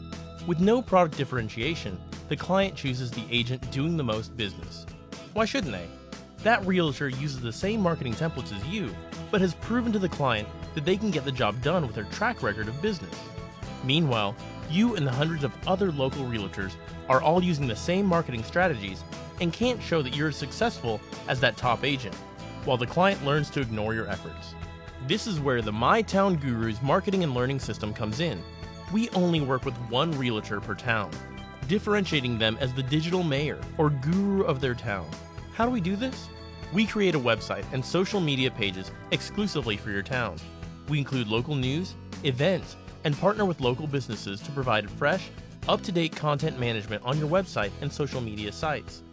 With 0.48 0.60
no 0.60 0.82
product 0.82 1.18
differentiation, 1.18 2.00
the 2.30 2.36
client 2.36 2.76
chooses 2.76 3.12
the 3.12 3.26
agent 3.30 3.70
doing 3.72 3.98
the 3.98 4.04
most 4.04 4.36
business. 4.36 4.86
Why 5.34 5.46
shouldn't 5.46 5.74
they? 5.74 5.88
That 6.44 6.66
realtor 6.66 7.10
uses 7.10 7.42
the 7.42 7.52
same 7.52 7.82
marketing 7.82 8.14
templates 8.14 8.56
as 8.56 8.66
you, 8.66 8.96
but 9.32 9.42
has 9.42 9.54
proven 9.56 9.92
to 9.94 10.00
the 10.00 10.10
client 10.10 10.48
that 10.76 10.86
they 10.86 10.98
can 10.98 11.12
get 11.12 11.26
the 11.26 11.32
job 11.32 11.62
done 11.62 11.86
with 11.86 11.96
their 11.96 12.06
track 12.06 12.42
record 12.42 12.68
of 12.68 12.82
business. 12.82 13.16
Meanwhile, 13.84 14.36
you 14.70 14.96
and 14.96 15.06
the 15.06 15.12
hundreds 15.12 15.44
of 15.44 15.54
other 15.68 15.92
local 15.92 16.24
realtors 16.24 16.74
are 17.10 17.22
all 17.22 17.44
using 17.44 17.68
the 17.68 17.76
same 17.76 18.06
marketing 18.06 18.44
strategies 18.44 19.04
and 19.40 19.54
can't 19.54 19.82
show 19.82 20.02
that 20.02 20.16
you're 20.16 20.30
as 20.30 20.36
successful 20.36 21.00
as 21.28 21.40
that 21.40 21.58
top 21.58 21.84
agent, 21.84 22.16
while 22.66 22.78
the 22.78 22.88
client 22.88 23.24
learns 23.26 23.50
to 23.52 23.62
ignore 23.62 23.94
your 23.94 24.08
efforts. 24.08 24.56
This 25.06 25.28
is 25.28 25.40
where 25.40 25.62
the 25.62 25.72
My 25.72 26.02
Town 26.02 26.36
Gurus 26.36 26.82
marketing 26.82 27.24
and 27.24 27.34
learning 27.34 27.60
system 27.60 27.94
comes 27.94 28.20
in. 28.20 28.42
We 28.92 29.10
only 29.12 29.42
work 29.42 29.64
with 29.64 29.76
one 29.90 30.12
realtor 30.12 30.60
per 30.60 30.76
town, 30.76 31.12
differentiating 31.68 32.38
them 32.38 32.58
as 32.60 32.74
the 32.74 32.84
digital 32.84 33.24
mayor 33.24 33.60
or 33.78 33.90
guru 33.90 34.44
of 34.44 34.60
their 34.60 34.74
town. 34.74 35.08
How 35.54 35.66
do 35.66 35.72
we 35.72 35.82
do 35.82 35.96
this? 35.96 36.28
We 36.74 36.86
create 36.86 37.16
a 37.16 37.20
website 37.20 37.64
and 37.72 37.86
social 37.86 38.20
media 38.20 38.52
pages 38.52 38.92
exclusively 39.12 39.78
for 39.78 39.92
your 39.92 40.02
town. 40.02 40.38
We 40.90 40.98
include 40.98 41.28
local 41.28 41.56
news, 41.56 41.96
events, 42.24 42.76
and 43.04 43.18
partner 43.18 43.46
with 43.46 43.62
local 43.62 43.88
businesses 43.88 44.42
to 44.42 44.52
provide 44.52 44.90
fresh, 44.90 45.30
up 45.70 45.82
to 45.84 45.92
date 45.92 46.16
content 46.16 46.60
management 46.60 47.04
on 47.06 47.18
your 47.18 47.30
website 47.30 47.72
and 47.82 47.92
social 47.92 48.20
media 48.20 48.52
sites. 48.52 49.04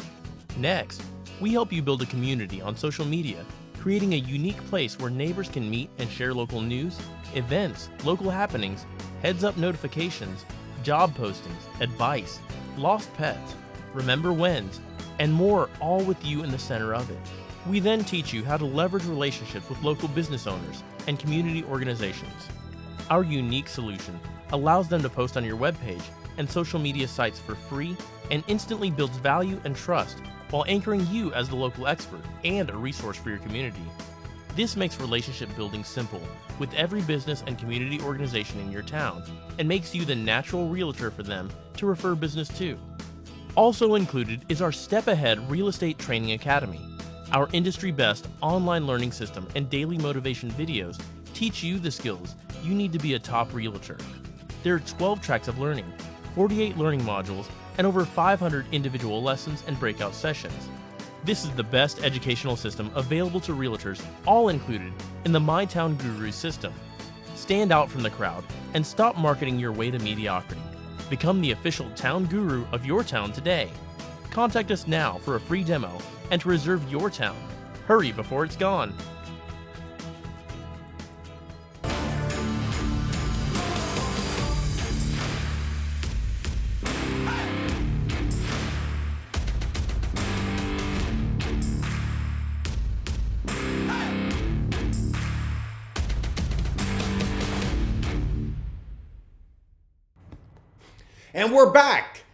Next, 0.57 1.03
we 1.41 1.53
help 1.53 1.73
you 1.73 1.83
build 1.83 2.03
a 2.03 2.07
community 2.07 2.61
on 2.61 2.77
social 2.77 3.05
media 3.05 3.45
creating 3.85 4.15
a 4.15 4.17
unique 4.17 4.67
place 4.69 4.99
where 4.99 5.11
neighbors 5.11 5.51
can 5.51 5.69
meet 5.69 5.91
and 5.99 6.11
share 6.11 6.33
local 6.33 6.63
news, 6.63 6.99
events, 7.35 7.91
local 8.03 8.31
happenings, 8.31 8.87
heads 9.21 9.45
up 9.45 9.59
notifications, 9.59 10.47
job 10.83 11.15
postings, 11.15 11.83
advice, 11.83 12.41
lost 12.79 13.13
pets, 13.13 13.55
remember 13.93 14.33
whens, 14.33 14.81
and 15.19 15.31
more, 15.31 15.69
all 15.81 16.03
with 16.03 16.25
you 16.25 16.43
in 16.43 16.51
the 16.51 16.59
center 16.59 16.95
of 16.95 17.11
it. 17.11 17.19
We 17.69 17.79
then 17.79 18.05
teach 18.05 18.33
you 18.33 18.43
how 18.43 18.57
to 18.57 18.65
leverage 18.65 19.05
relationships 19.05 19.69
with 19.69 19.83
local 19.83 20.09
business 20.09 20.47
owners 20.47 20.83
and 21.07 21.19
community 21.19 21.63
organizations. 21.65 22.49
Our 23.11 23.23
unique 23.23 23.69
solution 23.69 24.19
allows 24.53 24.89
them 24.89 25.03
to 25.03 25.11
post 25.11 25.37
on 25.37 25.45
your 25.45 25.59
webpage 25.59 26.05
and 26.39 26.51
social 26.51 26.81
media 26.81 27.07
sites 27.07 27.39
for 27.39 27.55
free 27.55 27.99
and 28.31 28.43
instantly 28.49 28.91
builds 28.91 29.19
value 29.19 29.61
and 29.67 29.77
trust 29.77 30.23
while 30.55 30.65
anchoring 30.69 31.05
you 31.09 31.33
as 31.33 31.49
the 31.49 31.57
local 31.57 31.89
expert 31.89 32.25
and 32.45 32.71
a 32.71 32.77
resource 32.77 33.17
for 33.17 33.29
your 33.29 33.41
community. 33.41 33.83
This 34.55 34.77
makes 34.77 35.01
relationship 35.01 35.49
building 35.57 35.83
simple 35.83 36.23
with 36.61 36.73
every 36.75 37.03
business 37.03 37.43
and 37.49 37.59
community 37.59 38.01
organization 38.01 38.61
in 38.61 38.71
your 38.71 38.85
town 38.85 39.25
and 39.59 39.67
makes 39.67 39.97
you 39.97 40.05
the 40.05 40.15
natural 40.15 40.69
realtor 40.69 41.11
for 41.11 41.25
them 41.25 41.51
to 41.79 41.87
refer 41.87 42.15
business 42.15 42.47
to. 42.57 42.79
Also 43.57 43.97
included 43.97 44.45
is 44.49 44.63
our 44.63 44.71
Step 44.71 45.09
Ahead 45.09 45.51
Real 45.51 45.67
Estate 45.67 45.99
Training 45.99 46.31
Academy. 46.35 46.81
Our 47.33 47.49
industry 47.53 47.91
best 47.91 48.29
online 48.41 48.87
learning 48.87 49.11
system 49.11 49.49
and 49.57 49.69
daily 49.69 49.99
motivation 49.99 50.53
videos 50.53 51.03
teach 51.33 51.65
you 51.65 51.81
the 51.81 51.91
skills 51.91 52.37
you 52.63 52.75
need 52.77 52.93
to 52.93 53.01
be 53.01 53.15
a 53.15 53.19
top 53.19 53.53
realtor. 53.53 53.99
There 54.63 54.77
are 54.77 54.79
12 54.79 55.21
tracks 55.21 55.49
of 55.49 55.59
learning, 55.59 55.93
48 56.37 56.79
learning 56.79 57.01
modules, 57.01 57.49
and 57.79 57.87
over 57.87 58.05
500 58.05 58.67
individual 58.73 59.23
lessons 59.23 59.65
and 59.67 59.79
breakout 59.79 60.15
sessions. 60.15 60.69
This 61.25 61.45
is 61.45 61.51
the 61.53 61.65
best 61.65 62.03
educational 62.05 62.57
system 62.57 62.91
available 62.95 63.41
to 63.41 63.53
realtors, 63.53 64.05
all 64.27 64.51
included 64.51 64.93
in 65.25 65.33
the 65.33 65.41
MyTown 65.41 65.99
Guru 65.99 66.31
system. 66.31 66.73
Stand 67.35 67.73
out 67.73 67.91
from 67.91 68.03
the 68.03 68.11
crowd 68.11 68.45
and 68.75 68.87
stop 68.87 69.17
marketing 69.17 69.59
your 69.59 69.73
way 69.73 69.91
to 69.91 69.99
mediocrity. 69.99 70.61
Become 71.09 71.41
the 71.41 71.53
official 71.53 71.91
town 71.91 72.27
guru 72.27 72.67
of 72.73 72.85
your 72.85 73.03
town 73.05 73.33
today. 73.33 73.71
Contact 74.31 74.71
us 74.71 74.87
now 74.87 75.19
for 75.19 75.37
a 75.37 75.41
free 75.41 75.65
demo 75.65 75.97
and 76.31 76.41
to 76.41 76.49
reserve 76.49 76.91
your 76.91 77.09
town. 77.11 77.37
Hurry 77.87 78.13
before 78.13 78.45
it's 78.45 78.57
gone. 78.57 78.95
And 101.45 101.53
we're 101.53 101.71
back. 101.71 102.25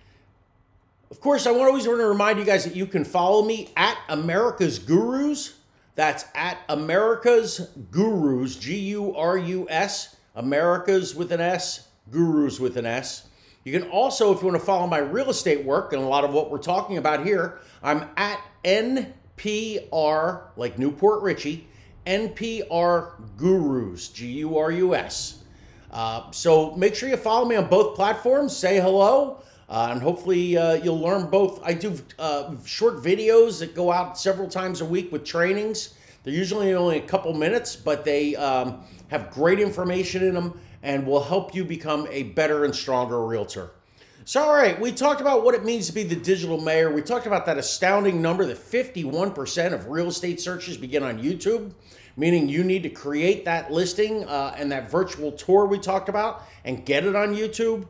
Of 1.10 1.20
course, 1.20 1.44
I 1.44 1.50
always 1.50 1.84
want 1.84 1.98
to 1.98 2.06
remind 2.06 2.38
you 2.38 2.44
guys 2.44 2.62
that 2.62 2.76
you 2.76 2.86
can 2.86 3.04
follow 3.04 3.44
me 3.44 3.70
at 3.76 3.98
America's 4.08 4.78
Gurus. 4.78 5.54
That's 5.96 6.26
at 6.32 6.58
America's 6.68 7.70
Gurus, 7.90 8.54
G 8.54 8.78
U 8.90 9.16
R 9.16 9.36
U 9.36 9.66
S, 9.68 10.14
America's 10.36 11.16
with 11.16 11.32
an 11.32 11.40
S, 11.40 11.88
Gurus 12.12 12.60
with 12.60 12.76
an 12.76 12.86
S. 12.86 13.26
You 13.64 13.72
can 13.72 13.90
also, 13.90 14.32
if 14.32 14.42
you 14.42 14.46
want 14.46 14.60
to 14.60 14.64
follow 14.64 14.86
my 14.86 14.98
real 14.98 15.30
estate 15.30 15.64
work 15.64 15.92
and 15.92 16.00
a 16.00 16.06
lot 16.06 16.22
of 16.22 16.32
what 16.32 16.48
we're 16.48 16.58
talking 16.58 16.96
about 16.96 17.26
here, 17.26 17.58
I'm 17.82 18.08
at 18.16 18.40
NPR, 18.62 20.42
like 20.54 20.78
New 20.78 20.92
Port 20.92 21.20
Richey, 21.22 21.66
NPR 22.06 23.14
Gurus, 23.36 24.06
G 24.06 24.28
U 24.28 24.56
R 24.56 24.70
U 24.70 24.94
S. 24.94 25.39
Uh, 25.90 26.30
so 26.30 26.74
make 26.76 26.94
sure 26.94 27.08
you 27.08 27.16
follow 27.16 27.46
me 27.46 27.56
on 27.56 27.68
both 27.68 27.96
platforms. 27.96 28.56
Say 28.56 28.80
hello, 28.80 29.42
uh, 29.68 29.88
and 29.90 30.00
hopefully 30.00 30.56
uh, 30.56 30.74
you'll 30.74 31.00
learn 31.00 31.28
both. 31.28 31.60
I 31.64 31.74
do 31.74 31.98
uh, 32.18 32.54
short 32.64 32.96
videos 32.96 33.58
that 33.60 33.74
go 33.74 33.90
out 33.90 34.18
several 34.18 34.48
times 34.48 34.80
a 34.80 34.84
week 34.84 35.10
with 35.10 35.24
trainings. 35.24 35.94
They're 36.22 36.34
usually 36.34 36.74
only 36.74 36.98
a 36.98 37.02
couple 37.02 37.32
minutes, 37.34 37.76
but 37.76 38.04
they 38.04 38.36
um, 38.36 38.84
have 39.08 39.30
great 39.30 39.58
information 39.58 40.22
in 40.22 40.34
them 40.34 40.60
and 40.82 41.06
will 41.06 41.22
help 41.22 41.54
you 41.54 41.64
become 41.64 42.06
a 42.10 42.24
better 42.24 42.64
and 42.64 42.74
stronger 42.74 43.24
realtor. 43.24 43.70
So, 44.24 44.42
all 44.42 44.54
right, 44.54 44.78
we 44.78 44.92
talked 44.92 45.20
about 45.20 45.44
what 45.44 45.54
it 45.54 45.64
means 45.64 45.86
to 45.88 45.92
be 45.92 46.02
the 46.02 46.14
digital 46.14 46.60
mayor. 46.60 46.92
We 46.92 47.02
talked 47.02 47.26
about 47.26 47.46
that 47.46 47.58
astounding 47.58 48.20
number 48.20 48.44
that 48.46 48.58
51% 48.58 49.72
of 49.72 49.88
real 49.88 50.08
estate 50.08 50.40
searches 50.40 50.76
begin 50.76 51.02
on 51.02 51.20
YouTube, 51.20 51.72
meaning 52.20 52.50
you 52.50 52.62
need 52.62 52.82
to 52.82 52.90
create 52.90 53.46
that 53.46 53.72
listing 53.72 54.24
uh, 54.24 54.54
and 54.58 54.70
that 54.70 54.90
virtual 54.90 55.32
tour 55.32 55.64
we 55.64 55.78
talked 55.78 56.10
about 56.10 56.42
and 56.66 56.84
get 56.84 57.06
it 57.06 57.16
on 57.16 57.34
YouTube. 57.34 57.86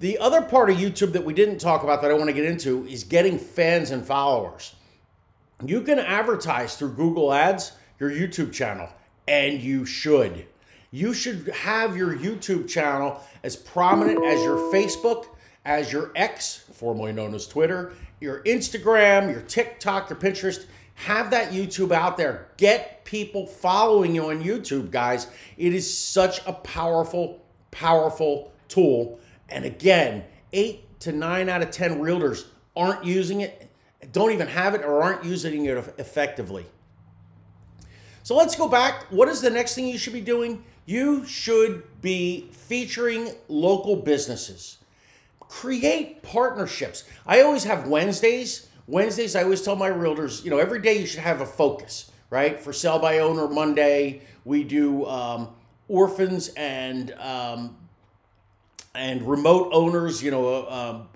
The 0.00 0.18
other 0.18 0.42
part 0.42 0.68
of 0.68 0.76
YouTube 0.76 1.12
that 1.12 1.24
we 1.24 1.32
didn't 1.32 1.58
talk 1.58 1.84
about 1.84 2.02
that 2.02 2.10
I 2.10 2.14
want 2.14 2.26
to 2.26 2.32
get 2.32 2.44
into 2.44 2.84
is 2.86 3.04
getting 3.04 3.38
fans 3.38 3.92
and 3.92 4.04
followers. 4.04 4.74
You 5.64 5.82
can 5.82 6.00
advertise 6.00 6.76
through 6.76 6.94
Google 6.94 7.32
Ads 7.32 7.72
your 8.00 8.10
YouTube 8.10 8.52
channel, 8.52 8.88
and 9.28 9.60
you 9.60 9.84
should. 9.84 10.46
You 10.90 11.14
should 11.14 11.46
have 11.48 11.96
your 11.96 12.16
YouTube 12.16 12.68
channel 12.68 13.20
as 13.44 13.54
prominent 13.54 14.24
as 14.24 14.42
your 14.42 14.56
Facebook, 14.72 15.26
as 15.64 15.92
your 15.92 16.10
X, 16.16 16.64
formerly 16.72 17.12
known 17.12 17.32
as 17.32 17.46
Twitter, 17.46 17.92
your 18.20 18.42
Instagram, 18.42 19.30
your 19.30 19.42
TikTok, 19.42 20.10
your 20.10 20.18
Pinterest. 20.18 20.64
Have 20.98 21.30
that 21.30 21.52
YouTube 21.52 21.92
out 21.92 22.16
there. 22.16 22.48
Get 22.56 23.04
people 23.04 23.46
following 23.46 24.14
you 24.14 24.30
on 24.30 24.42
YouTube, 24.42 24.90
guys. 24.90 25.26
It 25.56 25.74
is 25.74 25.92
such 25.92 26.40
a 26.46 26.52
powerful, 26.52 27.44
powerful 27.70 28.52
tool. 28.68 29.18
And 29.48 29.64
again, 29.64 30.24
eight 30.52 31.00
to 31.00 31.12
nine 31.12 31.48
out 31.48 31.62
of 31.62 31.70
10 31.70 32.00
realtors 32.00 32.46
aren't 32.76 33.04
using 33.04 33.40
it 33.40 33.68
don't 34.12 34.32
even 34.32 34.46
have 34.46 34.74
it 34.74 34.82
or 34.82 35.02
aren't 35.02 35.24
using 35.24 35.66
it 35.66 35.76
effectively. 35.98 36.66
So 38.22 38.36
let's 38.36 38.56
go 38.56 38.68
back. 38.68 39.06
What 39.10 39.28
is 39.28 39.40
the 39.40 39.50
next 39.50 39.74
thing 39.74 39.88
you 39.88 39.98
should 39.98 40.12
be 40.12 40.20
doing? 40.20 40.64
You 40.86 41.24
should 41.26 41.82
be 42.00 42.48
featuring 42.52 43.30
local 43.48 43.96
businesses. 43.96 44.78
Create 45.40 46.22
partnerships. 46.22 47.04
I 47.26 47.40
always 47.40 47.64
have 47.64 47.88
Wednesdays. 47.88 48.67
Wednesdays, 48.88 49.36
I 49.36 49.42
always 49.42 49.60
tell 49.60 49.76
my 49.76 49.90
realtors, 49.90 50.42
you 50.42 50.50
know, 50.50 50.58
every 50.58 50.80
day 50.80 50.98
you 50.98 51.06
should 51.06 51.20
have 51.20 51.42
a 51.42 51.46
focus, 51.46 52.10
right? 52.30 52.58
For 52.58 52.72
Sell 52.72 52.98
by 52.98 53.18
Owner 53.18 53.46
Monday, 53.46 54.22
we 54.46 54.64
do 54.64 55.04
um, 55.04 55.50
orphans 55.88 56.48
and 56.56 57.12
um, 57.20 57.76
and 58.94 59.22
remote 59.28 59.68
owners, 59.74 60.22
you 60.22 60.30
know, 60.30 60.48
uh, 60.48 60.96
um, 60.96 61.08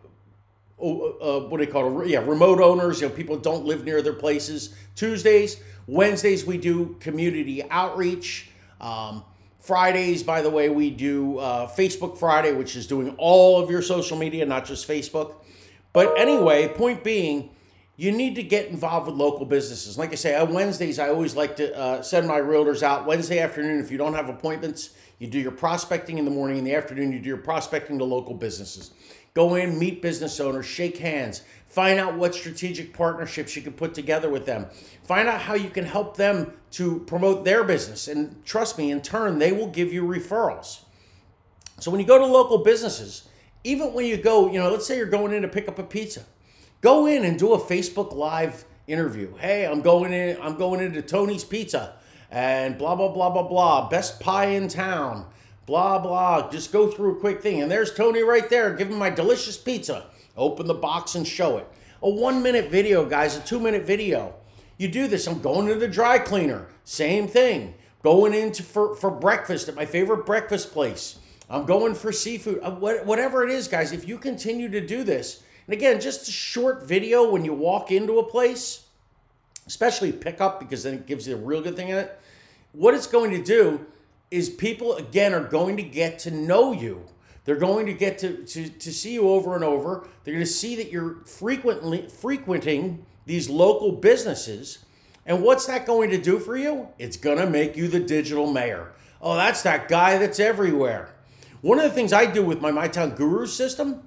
uh, 0.87 1.41
what 1.49 1.59
do 1.59 1.64
they 1.64 1.73
call 1.73 2.02
it? 2.02 2.09
Yeah, 2.09 2.19
remote 2.19 2.61
owners. 2.61 3.00
You 3.00 3.09
know, 3.09 3.14
people 3.14 3.38
don't 3.38 3.64
live 3.64 3.85
near 3.85 4.02
their 4.02 4.12
places. 4.12 4.75
Tuesdays, 4.95 5.59
Wednesdays 5.87 6.45
we 6.45 6.59
do 6.59 6.97
community 7.00 7.62
outreach. 7.71 8.50
Um, 8.83 9.25
Fridays, 9.61 10.23
by 10.23 10.43
the 10.43 10.50
way, 10.50 10.69
we 10.69 10.91
do 10.91 11.38
uh, 11.38 11.69
Facebook 11.69 12.19
Friday, 12.19 12.52
which 12.52 12.76
is 12.76 12.87
doing 12.87 13.15
all 13.17 13.63
of 13.63 13.71
your 13.71 13.80
social 13.80 14.19
media, 14.19 14.45
not 14.45 14.67
just 14.67 14.87
Facebook. 14.87 15.37
But 15.95 16.19
anyway, 16.19 16.69
point 16.69 17.04
being, 17.04 17.50
you 18.02 18.10
need 18.10 18.34
to 18.34 18.43
get 18.43 18.67
involved 18.67 19.06
with 19.06 19.15
local 19.15 19.47
businesses. 19.47 19.97
Like 19.97 20.10
I 20.10 20.17
say, 20.17 20.34
on 20.34 20.52
Wednesdays, 20.52 20.99
I 20.99 21.08
always 21.10 21.36
like 21.36 21.54
to 21.56 21.73
uh, 21.78 22.02
send 22.02 22.26
my 22.26 22.41
realtors 22.41 22.82
out. 22.82 23.06
Wednesday 23.06 23.38
afternoon, 23.38 23.78
if 23.78 23.93
you 23.93 23.97
don't 23.97 24.15
have 24.15 24.28
appointments, 24.28 24.91
you 25.21 25.28
do 25.28 25.38
your 25.38 25.52
prospecting 25.52 26.19
in 26.19 26.25
the 26.25 26.30
morning. 26.32 26.58
In 26.58 26.65
the 26.65 26.75
afternoon, 26.75 27.12
you 27.12 27.21
do 27.21 27.28
your 27.28 27.36
prospecting 27.36 27.99
to 27.99 28.04
local 28.04 28.34
businesses. 28.34 28.91
Go 29.34 29.54
in, 29.54 29.78
meet 29.78 30.02
business 30.02 30.41
owners, 30.41 30.67
shake 30.67 30.99
hands, 30.99 31.43
find 31.69 32.00
out 32.00 32.17
what 32.17 32.34
strategic 32.34 32.93
partnerships 32.93 33.54
you 33.54 33.62
can 33.62 33.73
put 33.73 33.95
together 33.95 34.28
with 34.28 34.47
them. 34.47 34.67
Find 35.04 35.28
out 35.28 35.41
how 35.41 35.54
you 35.54 35.71
can 35.71 35.84
help 35.84 36.17
them 36.17 36.54
to 36.73 36.99
promote 37.06 37.45
their 37.45 37.62
business. 37.62 38.08
And 38.08 38.45
trust 38.45 38.78
me, 38.78 38.91
in 38.91 39.00
turn, 39.00 39.38
they 39.38 39.52
will 39.52 39.69
give 39.69 39.93
you 39.93 40.02
referrals. 40.02 40.80
So 41.78 41.93
when 41.93 42.00
you 42.00 42.06
go 42.06 42.19
to 42.19 42.26
local 42.26 42.58
businesses, 42.65 43.28
even 43.62 43.93
when 43.93 44.06
you 44.06 44.17
go, 44.17 44.50
you 44.50 44.58
know, 44.58 44.73
let's 44.73 44.88
say 44.88 44.97
you're 44.97 45.06
going 45.06 45.32
in 45.32 45.43
to 45.43 45.49
pick 45.49 45.69
up 45.69 45.78
a 45.78 45.84
pizza, 45.84 46.25
go 46.82 47.06
in 47.06 47.25
and 47.25 47.38
do 47.38 47.54
a 47.54 47.58
Facebook 47.58 48.14
Live 48.14 48.66
interview. 48.86 49.34
Hey, 49.36 49.66
I'm 49.66 49.80
going 49.80 50.12
in, 50.12 50.36
I'm 50.42 50.56
going 50.56 50.80
into 50.80 51.00
Tony's 51.00 51.45
Pizza 51.45 51.95
and 52.30 52.76
blah, 52.76 52.95
blah, 52.95 53.08
blah, 53.08 53.30
blah, 53.30 53.49
blah. 53.49 53.88
Best 53.88 54.21
pie 54.21 54.49
in 54.49 54.68
town 54.68 55.25
blah, 55.66 55.99
blah. 55.99 56.50
Just 56.50 56.73
go 56.73 56.88
through 56.88 57.16
a 57.16 57.21
quick 57.21 57.40
thing. 57.40 57.62
And 57.62 57.71
there's 57.71 57.95
Tony 57.95 58.23
right 58.23 58.49
there. 58.49 58.75
Give 58.75 58.90
him 58.90 58.99
my 58.99 59.10
delicious 59.10 59.56
pizza. 59.56 60.06
Open 60.36 60.66
the 60.66 60.75
box 60.75 61.14
and 61.14 61.26
show 61.26 61.58
it. 61.58 61.68
A 62.02 62.10
one 62.10 62.42
minute 62.42 62.71
video, 62.71 63.04
guys, 63.04 63.36
a 63.36 63.40
two 63.40 63.60
minute 63.60 63.84
video. 63.84 64.34
You 64.78 64.88
do 64.88 65.06
this. 65.06 65.26
I'm 65.26 65.40
going 65.40 65.68
to 65.68 65.75
the 65.75 65.88
dry 65.88 66.18
cleaner. 66.18 66.66
Same 66.84 67.28
thing. 67.28 67.75
Going 68.02 68.34
into 68.34 68.62
for, 68.62 68.97
for 68.97 69.10
breakfast 69.10 69.68
at 69.68 69.76
my 69.76 69.86
favorite 69.86 70.26
breakfast 70.26 70.73
place. 70.73 71.18
I'm 71.49 71.66
going 71.66 71.95
for 71.95 72.10
seafood. 72.10 72.60
Uh, 72.62 72.73
whatever 72.73 73.45
it 73.45 73.50
is, 73.50 73.68
guys, 73.68 73.92
if 73.92 74.08
you 74.08 74.18
continue 74.18 74.68
to 74.71 74.80
do 74.84 75.04
this, 75.04 75.42
and 75.66 75.75
again, 75.75 76.00
just 76.00 76.28
a 76.28 76.32
short 76.32 76.84
video 76.84 77.30
when 77.30 77.44
you 77.44 77.52
walk 77.52 77.90
into 77.90 78.18
a 78.18 78.25
place, 78.25 78.84
especially 79.66 80.12
pickup 80.12 80.58
because 80.58 80.82
then 80.82 80.94
it 80.94 81.06
gives 81.06 81.28
you 81.28 81.34
a 81.34 81.38
real 81.38 81.62
good 81.62 81.76
thing 81.76 81.88
in 81.88 81.96
it. 81.96 82.18
What 82.72 82.94
it's 82.94 83.06
going 83.06 83.30
to 83.32 83.42
do 83.42 83.86
is 84.30 84.48
people 84.48 84.96
again 84.96 85.34
are 85.34 85.44
going 85.44 85.76
to 85.76 85.82
get 85.82 86.18
to 86.20 86.30
know 86.30 86.72
you. 86.72 87.04
They're 87.44 87.56
going 87.56 87.86
to 87.86 87.92
get 87.92 88.18
to, 88.18 88.44
to, 88.44 88.68
to 88.68 88.92
see 88.92 89.14
you 89.14 89.28
over 89.28 89.54
and 89.54 89.64
over. 89.64 90.06
They're 90.25 90.34
going 90.34 90.44
to 90.44 90.50
see 90.50 90.76
that 90.76 90.90
you're 90.90 91.16
frequently 91.26 92.08
frequenting 92.08 93.04
these 93.26 93.50
local 93.50 93.92
businesses. 93.92 94.84
And 95.26 95.42
what's 95.42 95.66
that 95.66 95.86
going 95.86 96.10
to 96.10 96.18
do 96.18 96.38
for 96.38 96.56
you? 96.56 96.88
It's 96.98 97.16
going 97.16 97.38
to 97.38 97.48
make 97.48 97.76
you 97.76 97.88
the 97.88 98.00
digital 98.00 98.50
mayor. 98.50 98.92
Oh, 99.20 99.36
that's 99.36 99.62
that 99.62 99.88
guy 99.88 100.18
that's 100.18 100.40
everywhere. 100.40 101.14
One 101.60 101.78
of 101.78 101.84
the 101.84 101.90
things 101.90 102.12
I 102.12 102.26
do 102.26 102.44
with 102.44 102.60
my 102.60 102.72
MyTown 102.72 103.16
Guru 103.16 103.46
system, 103.46 104.02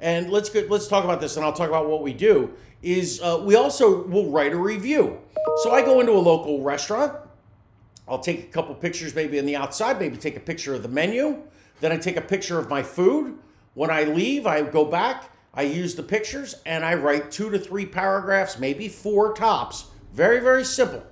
and 0.00 0.30
let's 0.30 0.48
get, 0.48 0.70
let's 0.70 0.88
talk 0.88 1.04
about 1.04 1.20
this, 1.20 1.36
and 1.36 1.44
I'll 1.44 1.52
talk 1.52 1.68
about 1.68 1.88
what 1.88 2.02
we 2.02 2.12
do. 2.12 2.52
Is 2.82 3.20
uh, 3.20 3.42
we 3.44 3.54
also 3.56 4.04
will 4.04 4.30
write 4.30 4.52
a 4.52 4.56
review. 4.56 5.18
So 5.62 5.72
I 5.72 5.82
go 5.82 6.00
into 6.00 6.12
a 6.12 6.14
local 6.14 6.62
restaurant, 6.62 7.12
I'll 8.08 8.18
take 8.18 8.40
a 8.40 8.46
couple 8.48 8.74
pictures 8.74 9.14
maybe 9.14 9.38
on 9.38 9.46
the 9.46 9.54
outside, 9.54 10.00
maybe 10.00 10.16
take 10.16 10.36
a 10.36 10.40
picture 10.40 10.74
of 10.74 10.82
the 10.82 10.88
menu. 10.88 11.42
Then 11.80 11.92
I 11.92 11.96
take 11.96 12.16
a 12.16 12.22
picture 12.22 12.58
of 12.58 12.68
my 12.68 12.82
food. 12.82 13.38
When 13.74 13.88
I 13.90 14.02
leave, 14.02 14.46
I 14.46 14.62
go 14.62 14.84
back, 14.84 15.30
I 15.54 15.62
use 15.62 15.94
the 15.94 16.02
pictures, 16.02 16.56
and 16.66 16.84
I 16.84 16.94
write 16.94 17.30
two 17.30 17.50
to 17.50 17.58
three 17.58 17.86
paragraphs, 17.86 18.58
maybe 18.58 18.88
four 18.88 19.32
tops. 19.34 19.86
Very, 20.12 20.40
very 20.40 20.64
simple. 20.64 21.04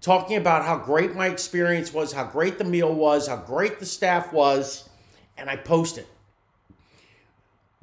Talking 0.00 0.36
about 0.36 0.64
how 0.64 0.76
great 0.76 1.14
my 1.14 1.28
experience 1.28 1.92
was, 1.92 2.12
how 2.12 2.24
great 2.24 2.58
the 2.58 2.64
meal 2.64 2.92
was, 2.92 3.28
how 3.28 3.36
great 3.36 3.78
the 3.78 3.86
staff 3.86 4.32
was, 4.32 4.88
and 5.38 5.48
I 5.48 5.56
post 5.56 5.98
it. 5.98 6.08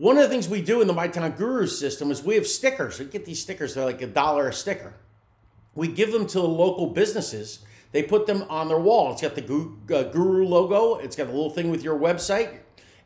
One 0.01 0.17
of 0.17 0.23
the 0.23 0.29
things 0.29 0.49
we 0.49 0.63
do 0.63 0.81
in 0.81 0.87
the 0.87 0.95
MyTown 0.95 1.37
Guru 1.37 1.67
system 1.67 2.09
is 2.09 2.23
we 2.23 2.33
have 2.33 2.47
stickers. 2.47 2.97
We 2.97 3.05
get 3.05 3.23
these 3.23 3.39
stickers, 3.39 3.75
they're 3.75 3.85
like 3.85 4.01
a 4.01 4.07
dollar 4.07 4.47
a 4.47 4.53
sticker. 4.53 4.95
We 5.75 5.89
give 5.89 6.11
them 6.11 6.25
to 6.25 6.39
the 6.39 6.47
local 6.47 6.87
businesses 6.87 7.59
they 7.91 8.01
put 8.01 8.25
them 8.25 8.43
on 8.49 8.67
their 8.67 8.79
wall. 8.79 9.11
It's 9.11 9.21
got 9.21 9.35
the 9.35 9.43
uh, 9.43 10.03
Guru 10.11 10.43
logo. 10.47 10.95
It's 10.95 11.15
got 11.15 11.27
a 11.27 11.31
little 11.31 11.51
thing 11.51 11.69
with 11.69 11.83
your 11.83 11.99
website, 11.99 12.61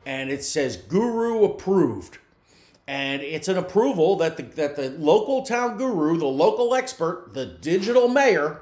and 0.05 0.31
it 0.31 0.41
says 0.41 0.77
Guru 0.77 1.43
approved. 1.43 2.19
And 2.87 3.21
it's 3.21 3.49
an 3.49 3.57
approval 3.57 4.15
that 4.15 4.37
the, 4.37 4.43
that 4.43 4.77
the 4.77 4.91
local 4.91 5.41
town 5.41 5.77
guru, 5.77 6.17
the 6.17 6.27
local 6.27 6.73
expert, 6.75 7.33
the 7.33 7.45
digital 7.45 8.07
mayor, 8.07 8.61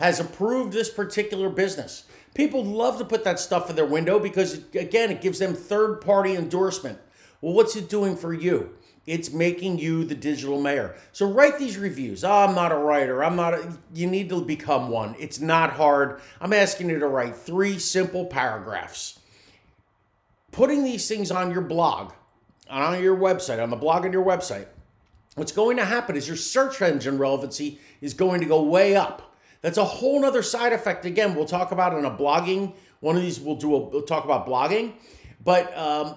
has 0.00 0.20
approved 0.20 0.72
this 0.72 0.88
particular 0.88 1.50
business. 1.50 2.04
People 2.32 2.64
love 2.64 2.96
to 2.96 3.04
put 3.04 3.24
that 3.24 3.38
stuff 3.38 3.68
in 3.68 3.76
their 3.76 3.84
window 3.84 4.18
because, 4.18 4.62
again, 4.74 5.10
it 5.10 5.20
gives 5.20 5.38
them 5.38 5.52
third 5.54 6.00
party 6.00 6.34
endorsement. 6.34 6.98
Well, 7.40 7.54
what's 7.54 7.76
it 7.76 7.88
doing 7.88 8.16
for 8.16 8.32
you? 8.32 8.74
It's 9.06 9.32
making 9.32 9.78
you 9.78 10.04
the 10.04 10.16
digital 10.16 10.60
mayor. 10.60 10.96
So 11.12 11.30
write 11.30 11.58
these 11.58 11.78
reviews. 11.78 12.24
Oh, 12.24 12.32
I'm 12.32 12.56
not 12.56 12.72
a 12.72 12.76
writer. 12.76 13.22
I'm 13.22 13.36
not 13.36 13.54
a, 13.54 13.78
you 13.94 14.08
need 14.08 14.28
to 14.30 14.40
become 14.42 14.88
one. 14.88 15.14
It's 15.18 15.40
not 15.40 15.70
hard. 15.70 16.20
I'm 16.40 16.52
asking 16.52 16.90
you 16.90 16.98
to 16.98 17.06
write 17.06 17.36
three 17.36 17.78
simple 17.78 18.26
paragraphs. 18.26 19.20
Putting 20.50 20.82
these 20.82 21.06
things 21.06 21.30
on 21.30 21.52
your 21.52 21.60
blog, 21.60 22.12
on 22.68 23.00
your 23.00 23.16
website, 23.16 23.62
on 23.62 23.70
the 23.70 23.76
blog 23.76 24.04
on 24.04 24.12
your 24.12 24.24
website, 24.24 24.66
what's 25.36 25.52
going 25.52 25.76
to 25.76 25.84
happen 25.84 26.16
is 26.16 26.26
your 26.26 26.36
search 26.36 26.82
engine 26.82 27.16
relevancy 27.16 27.78
is 28.00 28.12
going 28.12 28.40
to 28.40 28.46
go 28.46 28.62
way 28.62 28.96
up. 28.96 29.36
That's 29.60 29.78
a 29.78 29.84
whole 29.84 30.20
nother 30.20 30.42
side 30.42 30.72
effect. 30.72 31.04
Again, 31.04 31.34
we'll 31.34 31.44
talk 31.44 31.70
about 31.70 31.96
in 31.96 32.04
a 32.04 32.10
blogging. 32.10 32.74
One 33.00 33.16
of 33.16 33.22
these 33.22 33.38
we'll 33.38 33.56
do 33.56 33.74
a 33.74 33.78
we'll 33.78 34.02
talk 34.02 34.24
about 34.24 34.46
blogging. 34.46 34.94
But 35.44 35.76
um, 35.76 36.16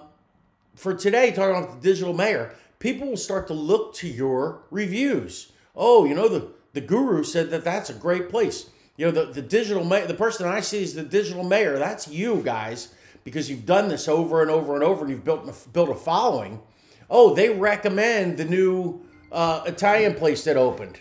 for 0.79 0.93
today, 0.93 1.31
talking 1.31 1.57
about 1.57 1.81
the 1.81 1.89
digital 1.89 2.13
mayor, 2.13 2.55
people 2.79 3.09
will 3.09 3.17
start 3.17 3.47
to 3.47 3.53
look 3.53 3.93
to 3.95 4.07
your 4.07 4.63
reviews. 4.71 5.51
Oh, 5.75 6.05
you 6.05 6.15
know, 6.15 6.29
the, 6.29 6.47
the 6.73 6.81
guru 6.81 7.23
said 7.23 7.49
that 7.49 7.65
that's 7.65 7.89
a 7.89 7.93
great 7.93 8.29
place. 8.29 8.69
You 8.95 9.05
know, 9.05 9.11
the, 9.11 9.31
the 9.31 9.41
digital 9.41 9.83
mayor, 9.83 10.07
the 10.07 10.13
person 10.13 10.47
I 10.47 10.61
see 10.61 10.81
is 10.81 10.93
the 10.93 11.03
digital 11.03 11.43
mayor. 11.43 11.77
That's 11.77 12.07
you 12.07 12.41
guys 12.43 12.93
because 13.25 13.49
you've 13.49 13.65
done 13.65 13.89
this 13.89 14.07
over 14.07 14.41
and 14.41 14.49
over 14.49 14.73
and 14.73 14.83
over 14.83 15.01
and 15.01 15.09
you've 15.09 15.25
built, 15.25 15.73
built 15.73 15.89
a 15.89 15.95
following. 15.95 16.61
Oh, 17.09 17.33
they 17.33 17.49
recommend 17.49 18.37
the 18.37 18.45
new 18.45 19.01
uh, 19.31 19.63
Italian 19.65 20.15
place 20.15 20.45
that 20.45 20.55
opened. 20.55 20.99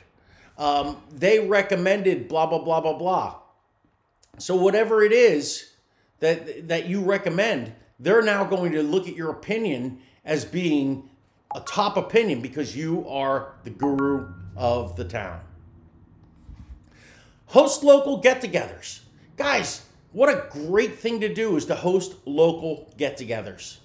Um, 0.56 1.00
they 1.14 1.38
recommended 1.46 2.28
blah, 2.28 2.46
blah, 2.46 2.58
blah, 2.58 2.80
blah, 2.80 2.98
blah. 2.98 3.36
So, 4.38 4.56
whatever 4.56 5.02
it 5.02 5.12
is 5.12 5.72
that, 6.18 6.68
that 6.68 6.86
you 6.86 7.00
recommend, 7.02 7.72
they're 7.98 8.22
now 8.22 8.44
going 8.44 8.72
to 8.72 8.82
look 8.82 9.08
at 9.08 9.16
your 9.16 9.30
opinion 9.30 10.00
as 10.24 10.44
being 10.44 11.08
a 11.54 11.60
top 11.60 11.96
opinion 11.96 12.40
because 12.40 12.76
you 12.76 13.08
are 13.08 13.54
the 13.64 13.70
guru 13.70 14.32
of 14.56 14.96
the 14.96 15.04
town. 15.04 15.40
Host 17.46 17.82
local 17.82 18.18
get 18.18 18.42
togethers. 18.42 19.00
Guys, 19.36 19.82
what 20.12 20.28
a 20.28 20.48
great 20.50 20.98
thing 20.98 21.20
to 21.20 21.32
do 21.32 21.56
is 21.56 21.66
to 21.66 21.74
host 21.74 22.14
local 22.26 22.92
get 22.98 23.18
togethers. 23.18 23.78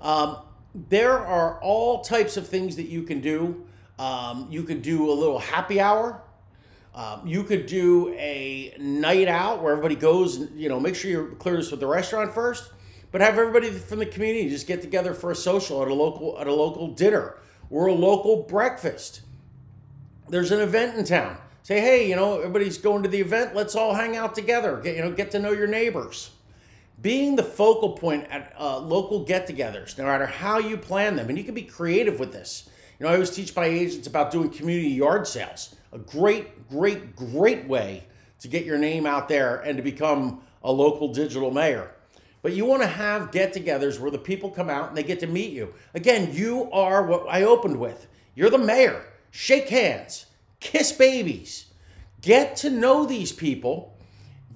Um, 0.00 0.38
there 0.74 1.18
are 1.18 1.60
all 1.60 2.02
types 2.02 2.36
of 2.36 2.46
things 2.46 2.76
that 2.76 2.86
you 2.86 3.02
can 3.02 3.20
do. 3.20 3.64
Um, 3.98 4.46
you 4.50 4.62
could 4.62 4.82
do 4.82 5.10
a 5.10 5.14
little 5.14 5.38
happy 5.38 5.80
hour. 5.80 6.22
Um, 6.94 7.26
you 7.26 7.44
could 7.44 7.66
do 7.66 8.12
a 8.14 8.74
night 8.78 9.28
out 9.28 9.62
where 9.62 9.72
everybody 9.72 9.94
goes, 9.94 10.38
you 10.54 10.68
know, 10.68 10.80
make 10.80 10.94
sure 10.94 11.10
you 11.10 11.36
clear 11.38 11.56
this 11.56 11.70
with 11.70 11.80
the 11.80 11.86
restaurant 11.86 12.32
first, 12.32 12.72
but 13.12 13.20
have 13.20 13.38
everybody 13.38 13.70
from 13.70 13.98
the 13.98 14.06
community 14.06 14.48
just 14.48 14.66
get 14.66 14.80
together 14.82 15.14
for 15.14 15.30
a 15.30 15.34
social 15.34 15.82
at 15.82 15.88
a 15.88 15.94
local 15.94 16.38
at 16.38 16.46
a 16.46 16.54
local 16.54 16.88
dinner 16.88 17.36
or 17.70 17.86
a 17.86 17.94
local 17.94 18.42
breakfast. 18.42 19.22
There's 20.28 20.52
an 20.52 20.60
event 20.60 20.96
in 20.96 21.04
town. 21.04 21.36
Say, 21.62 21.80
hey, 21.80 22.08
you 22.08 22.16
know, 22.16 22.38
everybody's 22.38 22.78
going 22.78 23.02
to 23.02 23.08
the 23.08 23.20
event. 23.20 23.54
Let's 23.54 23.74
all 23.74 23.94
hang 23.94 24.16
out 24.16 24.34
together. 24.34 24.76
Get 24.78 24.96
you 24.96 25.02
know, 25.02 25.12
get 25.12 25.30
to 25.32 25.38
know 25.38 25.52
your 25.52 25.66
neighbors. 25.66 26.30
Being 27.00 27.36
the 27.36 27.42
focal 27.42 27.92
point 27.92 28.26
at 28.30 28.52
uh, 28.58 28.78
local 28.78 29.24
get-togethers, 29.24 29.96
no 29.96 30.04
matter 30.04 30.26
how 30.26 30.58
you 30.58 30.76
plan 30.76 31.16
them, 31.16 31.30
and 31.30 31.38
you 31.38 31.44
can 31.44 31.54
be 31.54 31.62
creative 31.62 32.20
with 32.20 32.32
this. 32.32 32.68
You 32.98 33.04
know, 33.04 33.10
I 33.10 33.14
always 33.14 33.30
teach 33.30 33.56
my 33.56 33.64
agents 33.64 34.06
about 34.06 34.30
doing 34.30 34.50
community 34.50 34.90
yard 34.90 35.26
sales. 35.26 35.74
A 35.92 35.98
great, 35.98 36.68
great, 36.68 37.16
great 37.16 37.66
way 37.66 38.04
to 38.40 38.48
get 38.48 38.66
your 38.66 38.76
name 38.76 39.06
out 39.06 39.28
there 39.28 39.56
and 39.56 39.78
to 39.78 39.82
become 39.82 40.42
a 40.62 40.70
local 40.70 41.12
digital 41.12 41.50
mayor. 41.50 41.90
But 42.42 42.52
you 42.54 42.64
want 42.64 42.82
to 42.82 42.88
have 42.88 43.32
get 43.32 43.52
togethers 43.52 43.98
where 43.98 44.10
the 44.10 44.18
people 44.18 44.50
come 44.50 44.70
out 44.70 44.88
and 44.88 44.96
they 44.96 45.02
get 45.02 45.20
to 45.20 45.26
meet 45.26 45.52
you. 45.52 45.74
Again, 45.94 46.30
you 46.32 46.70
are 46.72 47.04
what 47.04 47.26
I 47.28 47.42
opened 47.42 47.78
with. 47.78 48.06
You're 48.34 48.50
the 48.50 48.58
mayor. 48.58 49.04
Shake 49.30 49.68
hands, 49.68 50.26
kiss 50.58 50.92
babies, 50.92 51.66
get 52.20 52.56
to 52.56 52.70
know 52.70 53.04
these 53.04 53.32
people, 53.32 53.96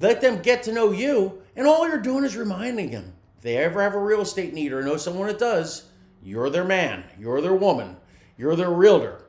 let 0.01 0.21
them 0.21 0.43
get 0.43 0.65
to 0.65 0.73
know 0.73 0.91
you, 0.91 1.43
and 1.55 1.67
all 1.67 1.87
you're 1.87 1.99
doing 1.99 2.25
is 2.25 2.37
reminding 2.37 2.91
them. 2.91 3.13
If 3.37 3.43
they 3.43 3.57
ever 3.59 3.81
have 3.83 3.95
a 3.95 4.01
real 4.01 4.23
estate 4.23 4.53
need 4.53 4.73
or 4.73 4.83
know 4.83 4.97
someone 4.97 5.29
that 5.29 5.39
does, 5.39 5.85
you're 6.23 6.51
their 6.51 6.65
man, 6.65 7.05
you're 7.19 7.41
their 7.41 7.55
woman, 7.55 7.97
you're 8.37 8.57
their 8.57 8.71
realtor. 8.71 9.23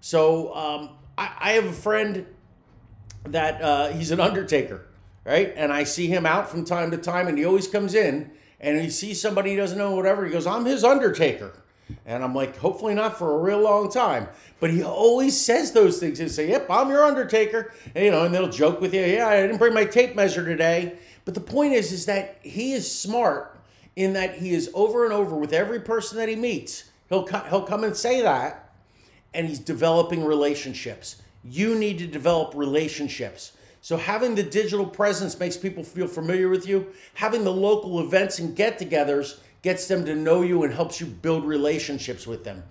So 0.00 0.54
um, 0.54 0.90
I, 1.18 1.32
I, 1.38 1.52
have 1.52 1.64
a 1.64 1.72
friend 1.72 2.26
that 3.24 3.62
uh, 3.62 3.88
he's 3.88 4.10
an 4.10 4.20
undertaker 4.20 4.86
right? 5.24 5.52
And 5.56 5.72
I 5.72 5.84
see 5.84 6.06
him 6.06 6.26
out 6.26 6.48
from 6.50 6.64
time 6.64 6.90
to 6.90 6.96
time, 6.96 7.28
and 7.28 7.38
he 7.38 7.44
always 7.44 7.68
comes 7.68 7.94
in 7.94 8.30
and 8.62 8.80
he 8.80 8.90
sees 8.90 9.20
somebody 9.20 9.50
he 9.50 9.56
doesn't 9.56 9.76
know, 9.76 9.96
whatever. 9.96 10.24
He 10.24 10.30
goes, 10.30 10.46
I'm 10.46 10.64
his 10.64 10.84
undertaker. 10.84 11.52
And 12.06 12.22
I'm 12.22 12.34
like, 12.34 12.56
hopefully 12.56 12.94
not 12.94 13.18
for 13.18 13.34
a 13.34 13.38
real 13.38 13.60
long 13.60 13.90
time. 13.90 14.28
But 14.60 14.70
he 14.70 14.82
always 14.82 15.38
says 15.38 15.72
those 15.72 15.98
things 15.98 16.20
and 16.20 16.30
say, 16.30 16.48
Yep, 16.48 16.70
I'm 16.70 16.88
your 16.88 17.04
undertaker. 17.04 17.72
And, 17.94 18.04
you 18.04 18.10
know, 18.12 18.24
and 18.24 18.32
they'll 18.32 18.48
joke 18.48 18.80
with 18.80 18.94
you, 18.94 19.02
Yeah, 19.02 19.26
I 19.26 19.42
didn't 19.42 19.58
bring 19.58 19.74
my 19.74 19.84
tape 19.84 20.14
measure 20.14 20.44
today. 20.44 20.96
But 21.24 21.34
the 21.34 21.40
point 21.40 21.72
is, 21.72 21.92
is 21.92 22.06
that 22.06 22.38
he 22.42 22.72
is 22.72 22.90
smart 22.90 23.58
in 23.96 24.14
that 24.14 24.36
he 24.36 24.54
is 24.54 24.70
over 24.74 25.04
and 25.04 25.12
over 25.12 25.36
with 25.36 25.52
every 25.52 25.80
person 25.80 26.16
that 26.18 26.28
he 26.28 26.36
meets. 26.36 26.84
He'll, 27.08 27.26
he'll 27.26 27.64
come 27.64 27.84
and 27.84 27.94
say 27.94 28.22
that, 28.22 28.72
and 29.34 29.46
he's 29.46 29.58
developing 29.58 30.24
relationships. 30.24 31.20
You 31.44 31.74
need 31.74 31.98
to 31.98 32.06
develop 32.06 32.54
relationships. 32.54 33.52
So 33.82 33.96
having 33.96 34.36
the 34.36 34.44
digital 34.44 34.86
presence 34.86 35.38
makes 35.38 35.56
people 35.56 35.82
feel 35.82 36.06
familiar 36.06 36.48
with 36.48 36.68
you. 36.68 36.86
Having 37.14 37.42
the 37.42 37.52
local 37.52 37.98
events 37.98 38.38
and 38.38 38.54
get-togethers 38.54 39.40
gets 39.62 39.88
them 39.88 40.04
to 40.04 40.14
know 40.14 40.42
you 40.42 40.62
and 40.62 40.72
helps 40.72 41.00
you 41.00 41.06
build 41.06 41.44
relationships 41.44 42.24
with 42.24 42.44
them. 42.44 42.62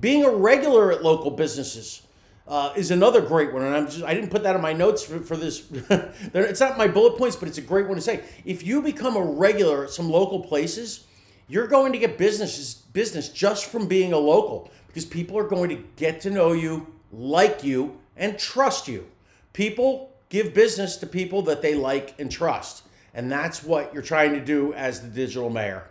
Being 0.00 0.24
a 0.24 0.30
regular 0.30 0.90
at 0.90 1.04
local 1.04 1.30
businesses 1.30 2.02
uh, 2.48 2.72
is 2.76 2.90
another 2.90 3.20
great 3.20 3.52
one, 3.52 3.62
and 3.62 3.76
I'm 3.76 3.86
just, 3.86 4.02
I 4.04 4.14
didn't 4.14 4.30
put 4.30 4.42
that 4.44 4.56
in 4.56 4.62
my 4.62 4.72
notes 4.72 5.02
for, 5.02 5.20
for 5.20 5.36
this. 5.36 5.70
it's 6.34 6.60
not 6.60 6.78
my 6.78 6.88
bullet 6.88 7.18
points, 7.18 7.36
but 7.36 7.46
it's 7.46 7.58
a 7.58 7.62
great 7.62 7.86
one 7.86 7.96
to 7.96 8.02
say. 8.02 8.22
If 8.46 8.62
you 8.62 8.80
become 8.80 9.16
a 9.16 9.22
regular 9.22 9.84
at 9.84 9.90
some 9.90 10.10
local 10.10 10.40
places, 10.40 11.06
you're 11.46 11.66
going 11.66 11.92
to 11.92 11.98
get 11.98 12.16
businesses 12.16 12.74
business 12.74 13.28
just 13.28 13.66
from 13.66 13.86
being 13.86 14.14
a 14.14 14.18
local 14.18 14.70
because 14.86 15.04
people 15.04 15.38
are 15.38 15.46
going 15.46 15.68
to 15.68 15.84
get 15.96 16.22
to 16.22 16.30
know 16.30 16.52
you, 16.52 16.86
like 17.12 17.62
you, 17.62 17.98
and 18.16 18.38
trust 18.38 18.88
you. 18.88 19.06
People 19.52 20.13
give 20.34 20.52
business 20.52 20.96
to 20.96 21.06
people 21.06 21.42
that 21.42 21.62
they 21.62 21.76
like 21.76 22.12
and 22.18 22.28
trust. 22.28 22.82
And 23.14 23.30
that's 23.30 23.62
what 23.62 23.94
you're 23.94 24.02
trying 24.02 24.32
to 24.32 24.44
do 24.44 24.74
as 24.74 25.00
the 25.00 25.06
digital 25.06 25.48
mayor. 25.48 25.86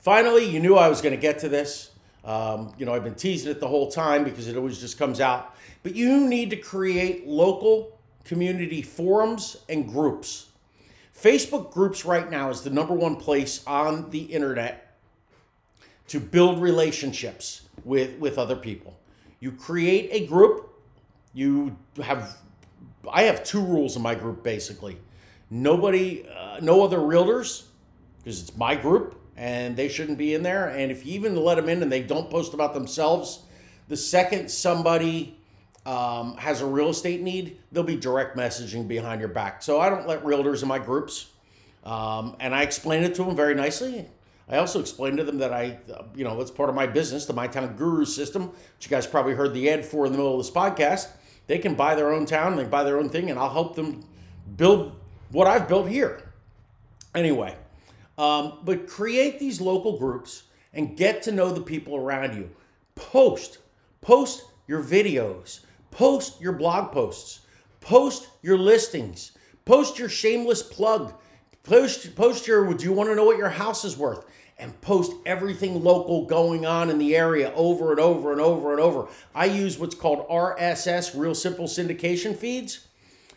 Finally, 0.00 0.46
you 0.46 0.58
knew 0.58 0.74
I 0.74 0.88
was 0.88 1.00
going 1.00 1.14
to 1.14 1.20
get 1.20 1.38
to 1.38 1.48
this. 1.48 1.92
Um, 2.24 2.74
you 2.76 2.84
know, 2.84 2.92
I've 2.92 3.04
been 3.04 3.14
teasing 3.14 3.52
it 3.52 3.60
the 3.60 3.68
whole 3.68 3.88
time 3.88 4.24
because 4.24 4.48
it 4.48 4.56
always 4.56 4.80
just 4.80 4.98
comes 4.98 5.20
out. 5.20 5.54
But 5.84 5.94
you 5.94 6.26
need 6.26 6.50
to 6.50 6.56
create 6.56 7.24
local 7.24 8.00
community 8.24 8.82
forums 8.82 9.58
and 9.68 9.88
groups. 9.88 10.46
Facebook 11.16 11.72
groups 11.72 12.04
right 12.04 12.28
now 12.28 12.50
is 12.50 12.62
the 12.62 12.70
number 12.70 12.94
one 12.94 13.14
place 13.14 13.64
on 13.64 14.10
the 14.10 14.22
internet 14.22 14.96
to 16.08 16.18
build 16.18 16.60
relationships 16.60 17.62
with, 17.84 18.18
with 18.18 18.38
other 18.38 18.56
people. 18.56 18.98
You 19.38 19.52
create 19.52 20.08
a 20.10 20.26
group, 20.26 20.74
you 21.32 21.76
have 22.02 22.38
I 23.12 23.22
have 23.22 23.44
two 23.44 23.62
rules 23.62 23.96
in 23.96 24.02
my 24.02 24.14
group 24.14 24.42
basically. 24.42 24.98
Nobody, 25.50 26.26
uh, 26.28 26.58
no 26.60 26.82
other 26.82 26.98
realtors, 26.98 27.64
because 28.18 28.40
it's 28.40 28.56
my 28.56 28.74
group 28.74 29.20
and 29.36 29.76
they 29.76 29.88
shouldn't 29.88 30.18
be 30.18 30.34
in 30.34 30.42
there. 30.42 30.68
And 30.68 30.90
if 30.90 31.04
you 31.04 31.14
even 31.14 31.36
let 31.36 31.56
them 31.56 31.68
in 31.68 31.82
and 31.82 31.90
they 31.90 32.02
don't 32.02 32.30
post 32.30 32.54
about 32.54 32.74
themselves, 32.74 33.42
the 33.88 33.96
second 33.96 34.50
somebody 34.50 35.38
um, 35.84 36.36
has 36.36 36.62
a 36.62 36.66
real 36.66 36.88
estate 36.88 37.20
need, 37.20 37.58
they'll 37.72 37.82
be 37.82 37.96
direct 37.96 38.36
messaging 38.36 38.88
behind 38.88 39.20
your 39.20 39.28
back. 39.28 39.62
So 39.62 39.80
I 39.80 39.90
don't 39.90 40.06
let 40.06 40.24
realtors 40.24 40.62
in 40.62 40.68
my 40.68 40.78
groups. 40.78 41.30
Um, 41.84 42.36
and 42.40 42.54
I 42.54 42.62
explain 42.62 43.02
it 43.02 43.14
to 43.16 43.24
them 43.24 43.36
very 43.36 43.54
nicely. 43.54 44.06
I 44.48 44.58
also 44.58 44.80
explained 44.80 45.18
to 45.18 45.24
them 45.24 45.38
that 45.38 45.52
I, 45.52 45.78
uh, 45.92 46.04
you 46.14 46.24
know, 46.24 46.40
it's 46.40 46.50
part 46.50 46.68
of 46.68 46.74
my 46.74 46.86
business, 46.86 47.26
the 47.26 47.32
My 47.32 47.46
Town 47.46 47.76
Guru 47.76 48.04
system, 48.04 48.48
which 48.48 48.86
you 48.86 48.90
guys 48.90 49.06
probably 49.06 49.34
heard 49.34 49.54
the 49.54 49.70
ad 49.70 49.84
for 49.84 50.06
in 50.06 50.12
the 50.12 50.18
middle 50.18 50.38
of 50.38 50.44
this 50.44 50.54
podcast. 50.54 51.08
They 51.46 51.58
can 51.58 51.74
buy 51.74 51.94
their 51.94 52.12
own 52.12 52.26
town, 52.26 52.56
they 52.56 52.62
can 52.62 52.70
buy 52.70 52.84
their 52.84 52.98
own 52.98 53.08
thing, 53.08 53.30
and 53.30 53.38
I'll 53.38 53.52
help 53.52 53.76
them 53.76 54.04
build 54.56 54.92
what 55.30 55.46
I've 55.46 55.68
built 55.68 55.88
here. 55.88 56.22
Anyway, 57.14 57.56
um, 58.18 58.58
but 58.64 58.88
create 58.88 59.38
these 59.38 59.60
local 59.60 59.98
groups 59.98 60.44
and 60.72 60.96
get 60.96 61.22
to 61.22 61.32
know 61.32 61.52
the 61.52 61.60
people 61.60 61.96
around 61.96 62.36
you. 62.36 62.50
Post, 62.94 63.58
post 64.00 64.44
your 64.66 64.82
videos, 64.82 65.60
post 65.90 66.40
your 66.40 66.52
blog 66.52 66.92
posts, 66.92 67.40
post 67.80 68.28
your 68.42 68.58
listings, 68.58 69.32
post 69.64 69.98
your 69.98 70.08
shameless 70.08 70.62
plug, 70.62 71.14
post, 71.62 72.14
post 72.16 72.46
your, 72.46 72.72
do 72.74 72.84
you 72.84 72.92
want 72.92 73.08
to 73.10 73.14
know 73.14 73.24
what 73.24 73.38
your 73.38 73.48
house 73.48 73.84
is 73.84 73.96
worth? 73.96 74.24
And 74.58 74.80
post 74.80 75.12
everything 75.26 75.82
local 75.82 76.26
going 76.26 76.64
on 76.64 76.90
in 76.90 76.98
the 76.98 77.16
area 77.16 77.52
over 77.54 77.90
and 77.90 78.00
over 78.00 78.32
and 78.32 78.40
over 78.40 78.72
and 78.72 78.80
over. 78.80 79.08
I 79.34 79.46
use 79.46 79.78
what's 79.78 79.94
called 79.94 80.28
RSS, 80.28 81.18
Real 81.18 81.34
Simple 81.34 81.66
Syndication 81.66 82.36
feeds 82.36 82.86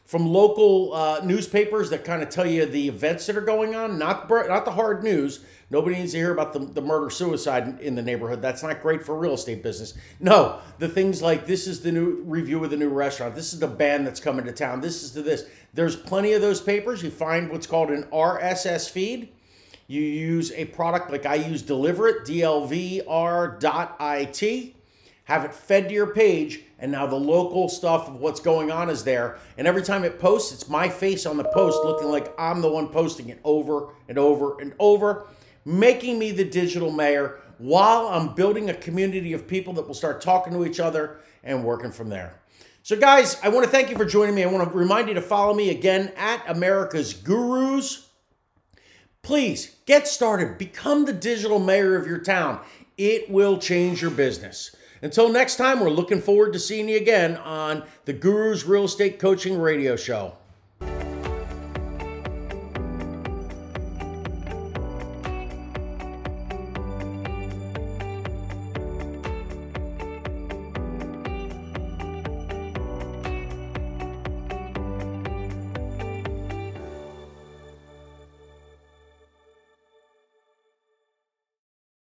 from 0.07 0.25
local 0.25 0.93
uh, 0.93 1.19
newspapers 1.23 1.89
that 1.89 2.05
kind 2.05 2.23
of 2.23 2.29
tell 2.29 2.47
you 2.47 2.65
the 2.65 2.87
events 2.87 3.25
that 3.25 3.35
are 3.35 3.41
going 3.41 3.75
on, 3.75 3.99
not, 3.99 4.29
not 4.29 4.63
the 4.63 4.71
hard 4.71 5.03
news. 5.03 5.43
Nobody 5.69 5.97
needs 5.97 6.13
to 6.13 6.17
hear 6.17 6.31
about 6.31 6.53
the, 6.53 6.59
the 6.59 6.81
murder 6.81 7.09
suicide 7.09 7.81
in 7.81 7.95
the 7.95 8.01
neighborhood. 8.01 8.41
That's 8.41 8.63
not 8.63 8.81
great 8.81 9.03
for 9.03 9.17
real 9.17 9.33
estate 9.33 9.61
business. 9.61 9.95
No, 10.21 10.59
the 10.79 10.87
things 10.87 11.21
like 11.21 11.45
this 11.45 11.67
is 11.67 11.81
the 11.81 11.91
new 11.91 12.21
review 12.23 12.63
of 12.63 12.69
the 12.69 12.77
new 12.77 12.87
restaurant. 12.87 13.35
This 13.35 13.53
is 13.53 13.59
the 13.59 13.67
band 13.67 14.07
that's 14.07 14.21
coming 14.21 14.45
to 14.45 14.53
town. 14.53 14.79
This 14.79 15.03
is 15.03 15.11
the 15.11 15.23
this. 15.23 15.43
There's 15.73 15.97
plenty 15.97 16.31
of 16.31 16.41
those 16.41 16.61
papers. 16.61 17.03
You 17.03 17.11
find 17.11 17.51
what's 17.51 17.67
called 17.67 17.91
an 17.91 18.03
RSS 18.03 18.89
feed 18.89 19.33
you 19.87 20.01
use 20.01 20.51
a 20.51 20.65
product 20.65 21.11
like 21.11 21.25
I 21.25 21.35
use 21.35 21.63
Deliverr.it, 21.63 22.25
D-L-V-R.it, 22.25 23.63
have 25.23 25.45
it 25.45 25.53
fed 25.53 25.89
to 25.89 25.93
your 25.93 26.07
page, 26.07 26.61
and 26.79 26.91
now 26.91 27.05
the 27.05 27.15
local 27.15 27.69
stuff 27.69 28.07
of 28.07 28.15
what's 28.15 28.39
going 28.39 28.71
on 28.71 28.89
is 28.89 29.03
there. 29.03 29.37
And 29.57 29.65
every 29.65 29.81
time 29.81 30.03
it 30.03 30.19
posts, 30.19 30.53
it's 30.53 30.69
my 30.69 30.89
face 30.89 31.25
on 31.25 31.37
the 31.37 31.43
post 31.45 31.79
looking 31.83 32.09
like 32.09 32.33
I'm 32.37 32.61
the 32.61 32.69
one 32.69 32.89
posting 32.89 33.29
it 33.29 33.39
over 33.43 33.89
and 34.07 34.17
over 34.17 34.59
and 34.59 34.73
over, 34.79 35.27
making 35.65 36.19
me 36.19 36.31
the 36.31 36.45
digital 36.45 36.91
mayor 36.91 37.39
while 37.57 38.07
I'm 38.07 38.35
building 38.35 38.69
a 38.69 38.73
community 38.73 39.33
of 39.33 39.47
people 39.47 39.73
that 39.73 39.87
will 39.87 39.95
start 39.95 40.21
talking 40.21 40.53
to 40.53 40.65
each 40.65 40.79
other 40.79 41.17
and 41.43 41.63
working 41.63 41.91
from 41.91 42.09
there. 42.09 42.39
So, 42.83 42.95
guys, 42.97 43.37
I 43.43 43.49
want 43.49 43.65
to 43.65 43.69
thank 43.69 43.89
you 43.89 43.97
for 43.97 44.05
joining 44.05 44.35
me. 44.35 44.43
I 44.43 44.47
want 44.47 44.71
to 44.71 44.77
remind 44.77 45.09
you 45.09 45.13
to 45.15 45.21
follow 45.21 45.53
me 45.53 45.71
again 45.71 46.13
at 46.15 46.43
America's 46.47 47.13
Gurus. 47.13 48.06
Please 49.27 49.75
get 49.85 50.07
started. 50.07 50.57
Become 50.57 51.03
the 51.03 51.11
digital 51.11 51.59
mayor 51.59 51.97
of 51.97 52.07
your 52.07 52.17
town. 52.17 52.61
It 52.97 53.29
will 53.29 53.57
change 53.57 54.01
your 54.01 54.09
business. 54.09 54.73
Until 55.01 55.27
next 55.27 55.57
time, 55.57 55.81
we're 55.81 55.89
looking 55.89 56.21
forward 56.21 56.53
to 56.53 56.59
seeing 56.59 56.87
you 56.87 56.95
again 56.95 57.35
on 57.35 57.83
the 58.05 58.13
Gurus 58.13 58.65
Real 58.65 58.85
Estate 58.85 59.19
Coaching 59.19 59.59
Radio 59.59 59.97
Show. 59.97 60.37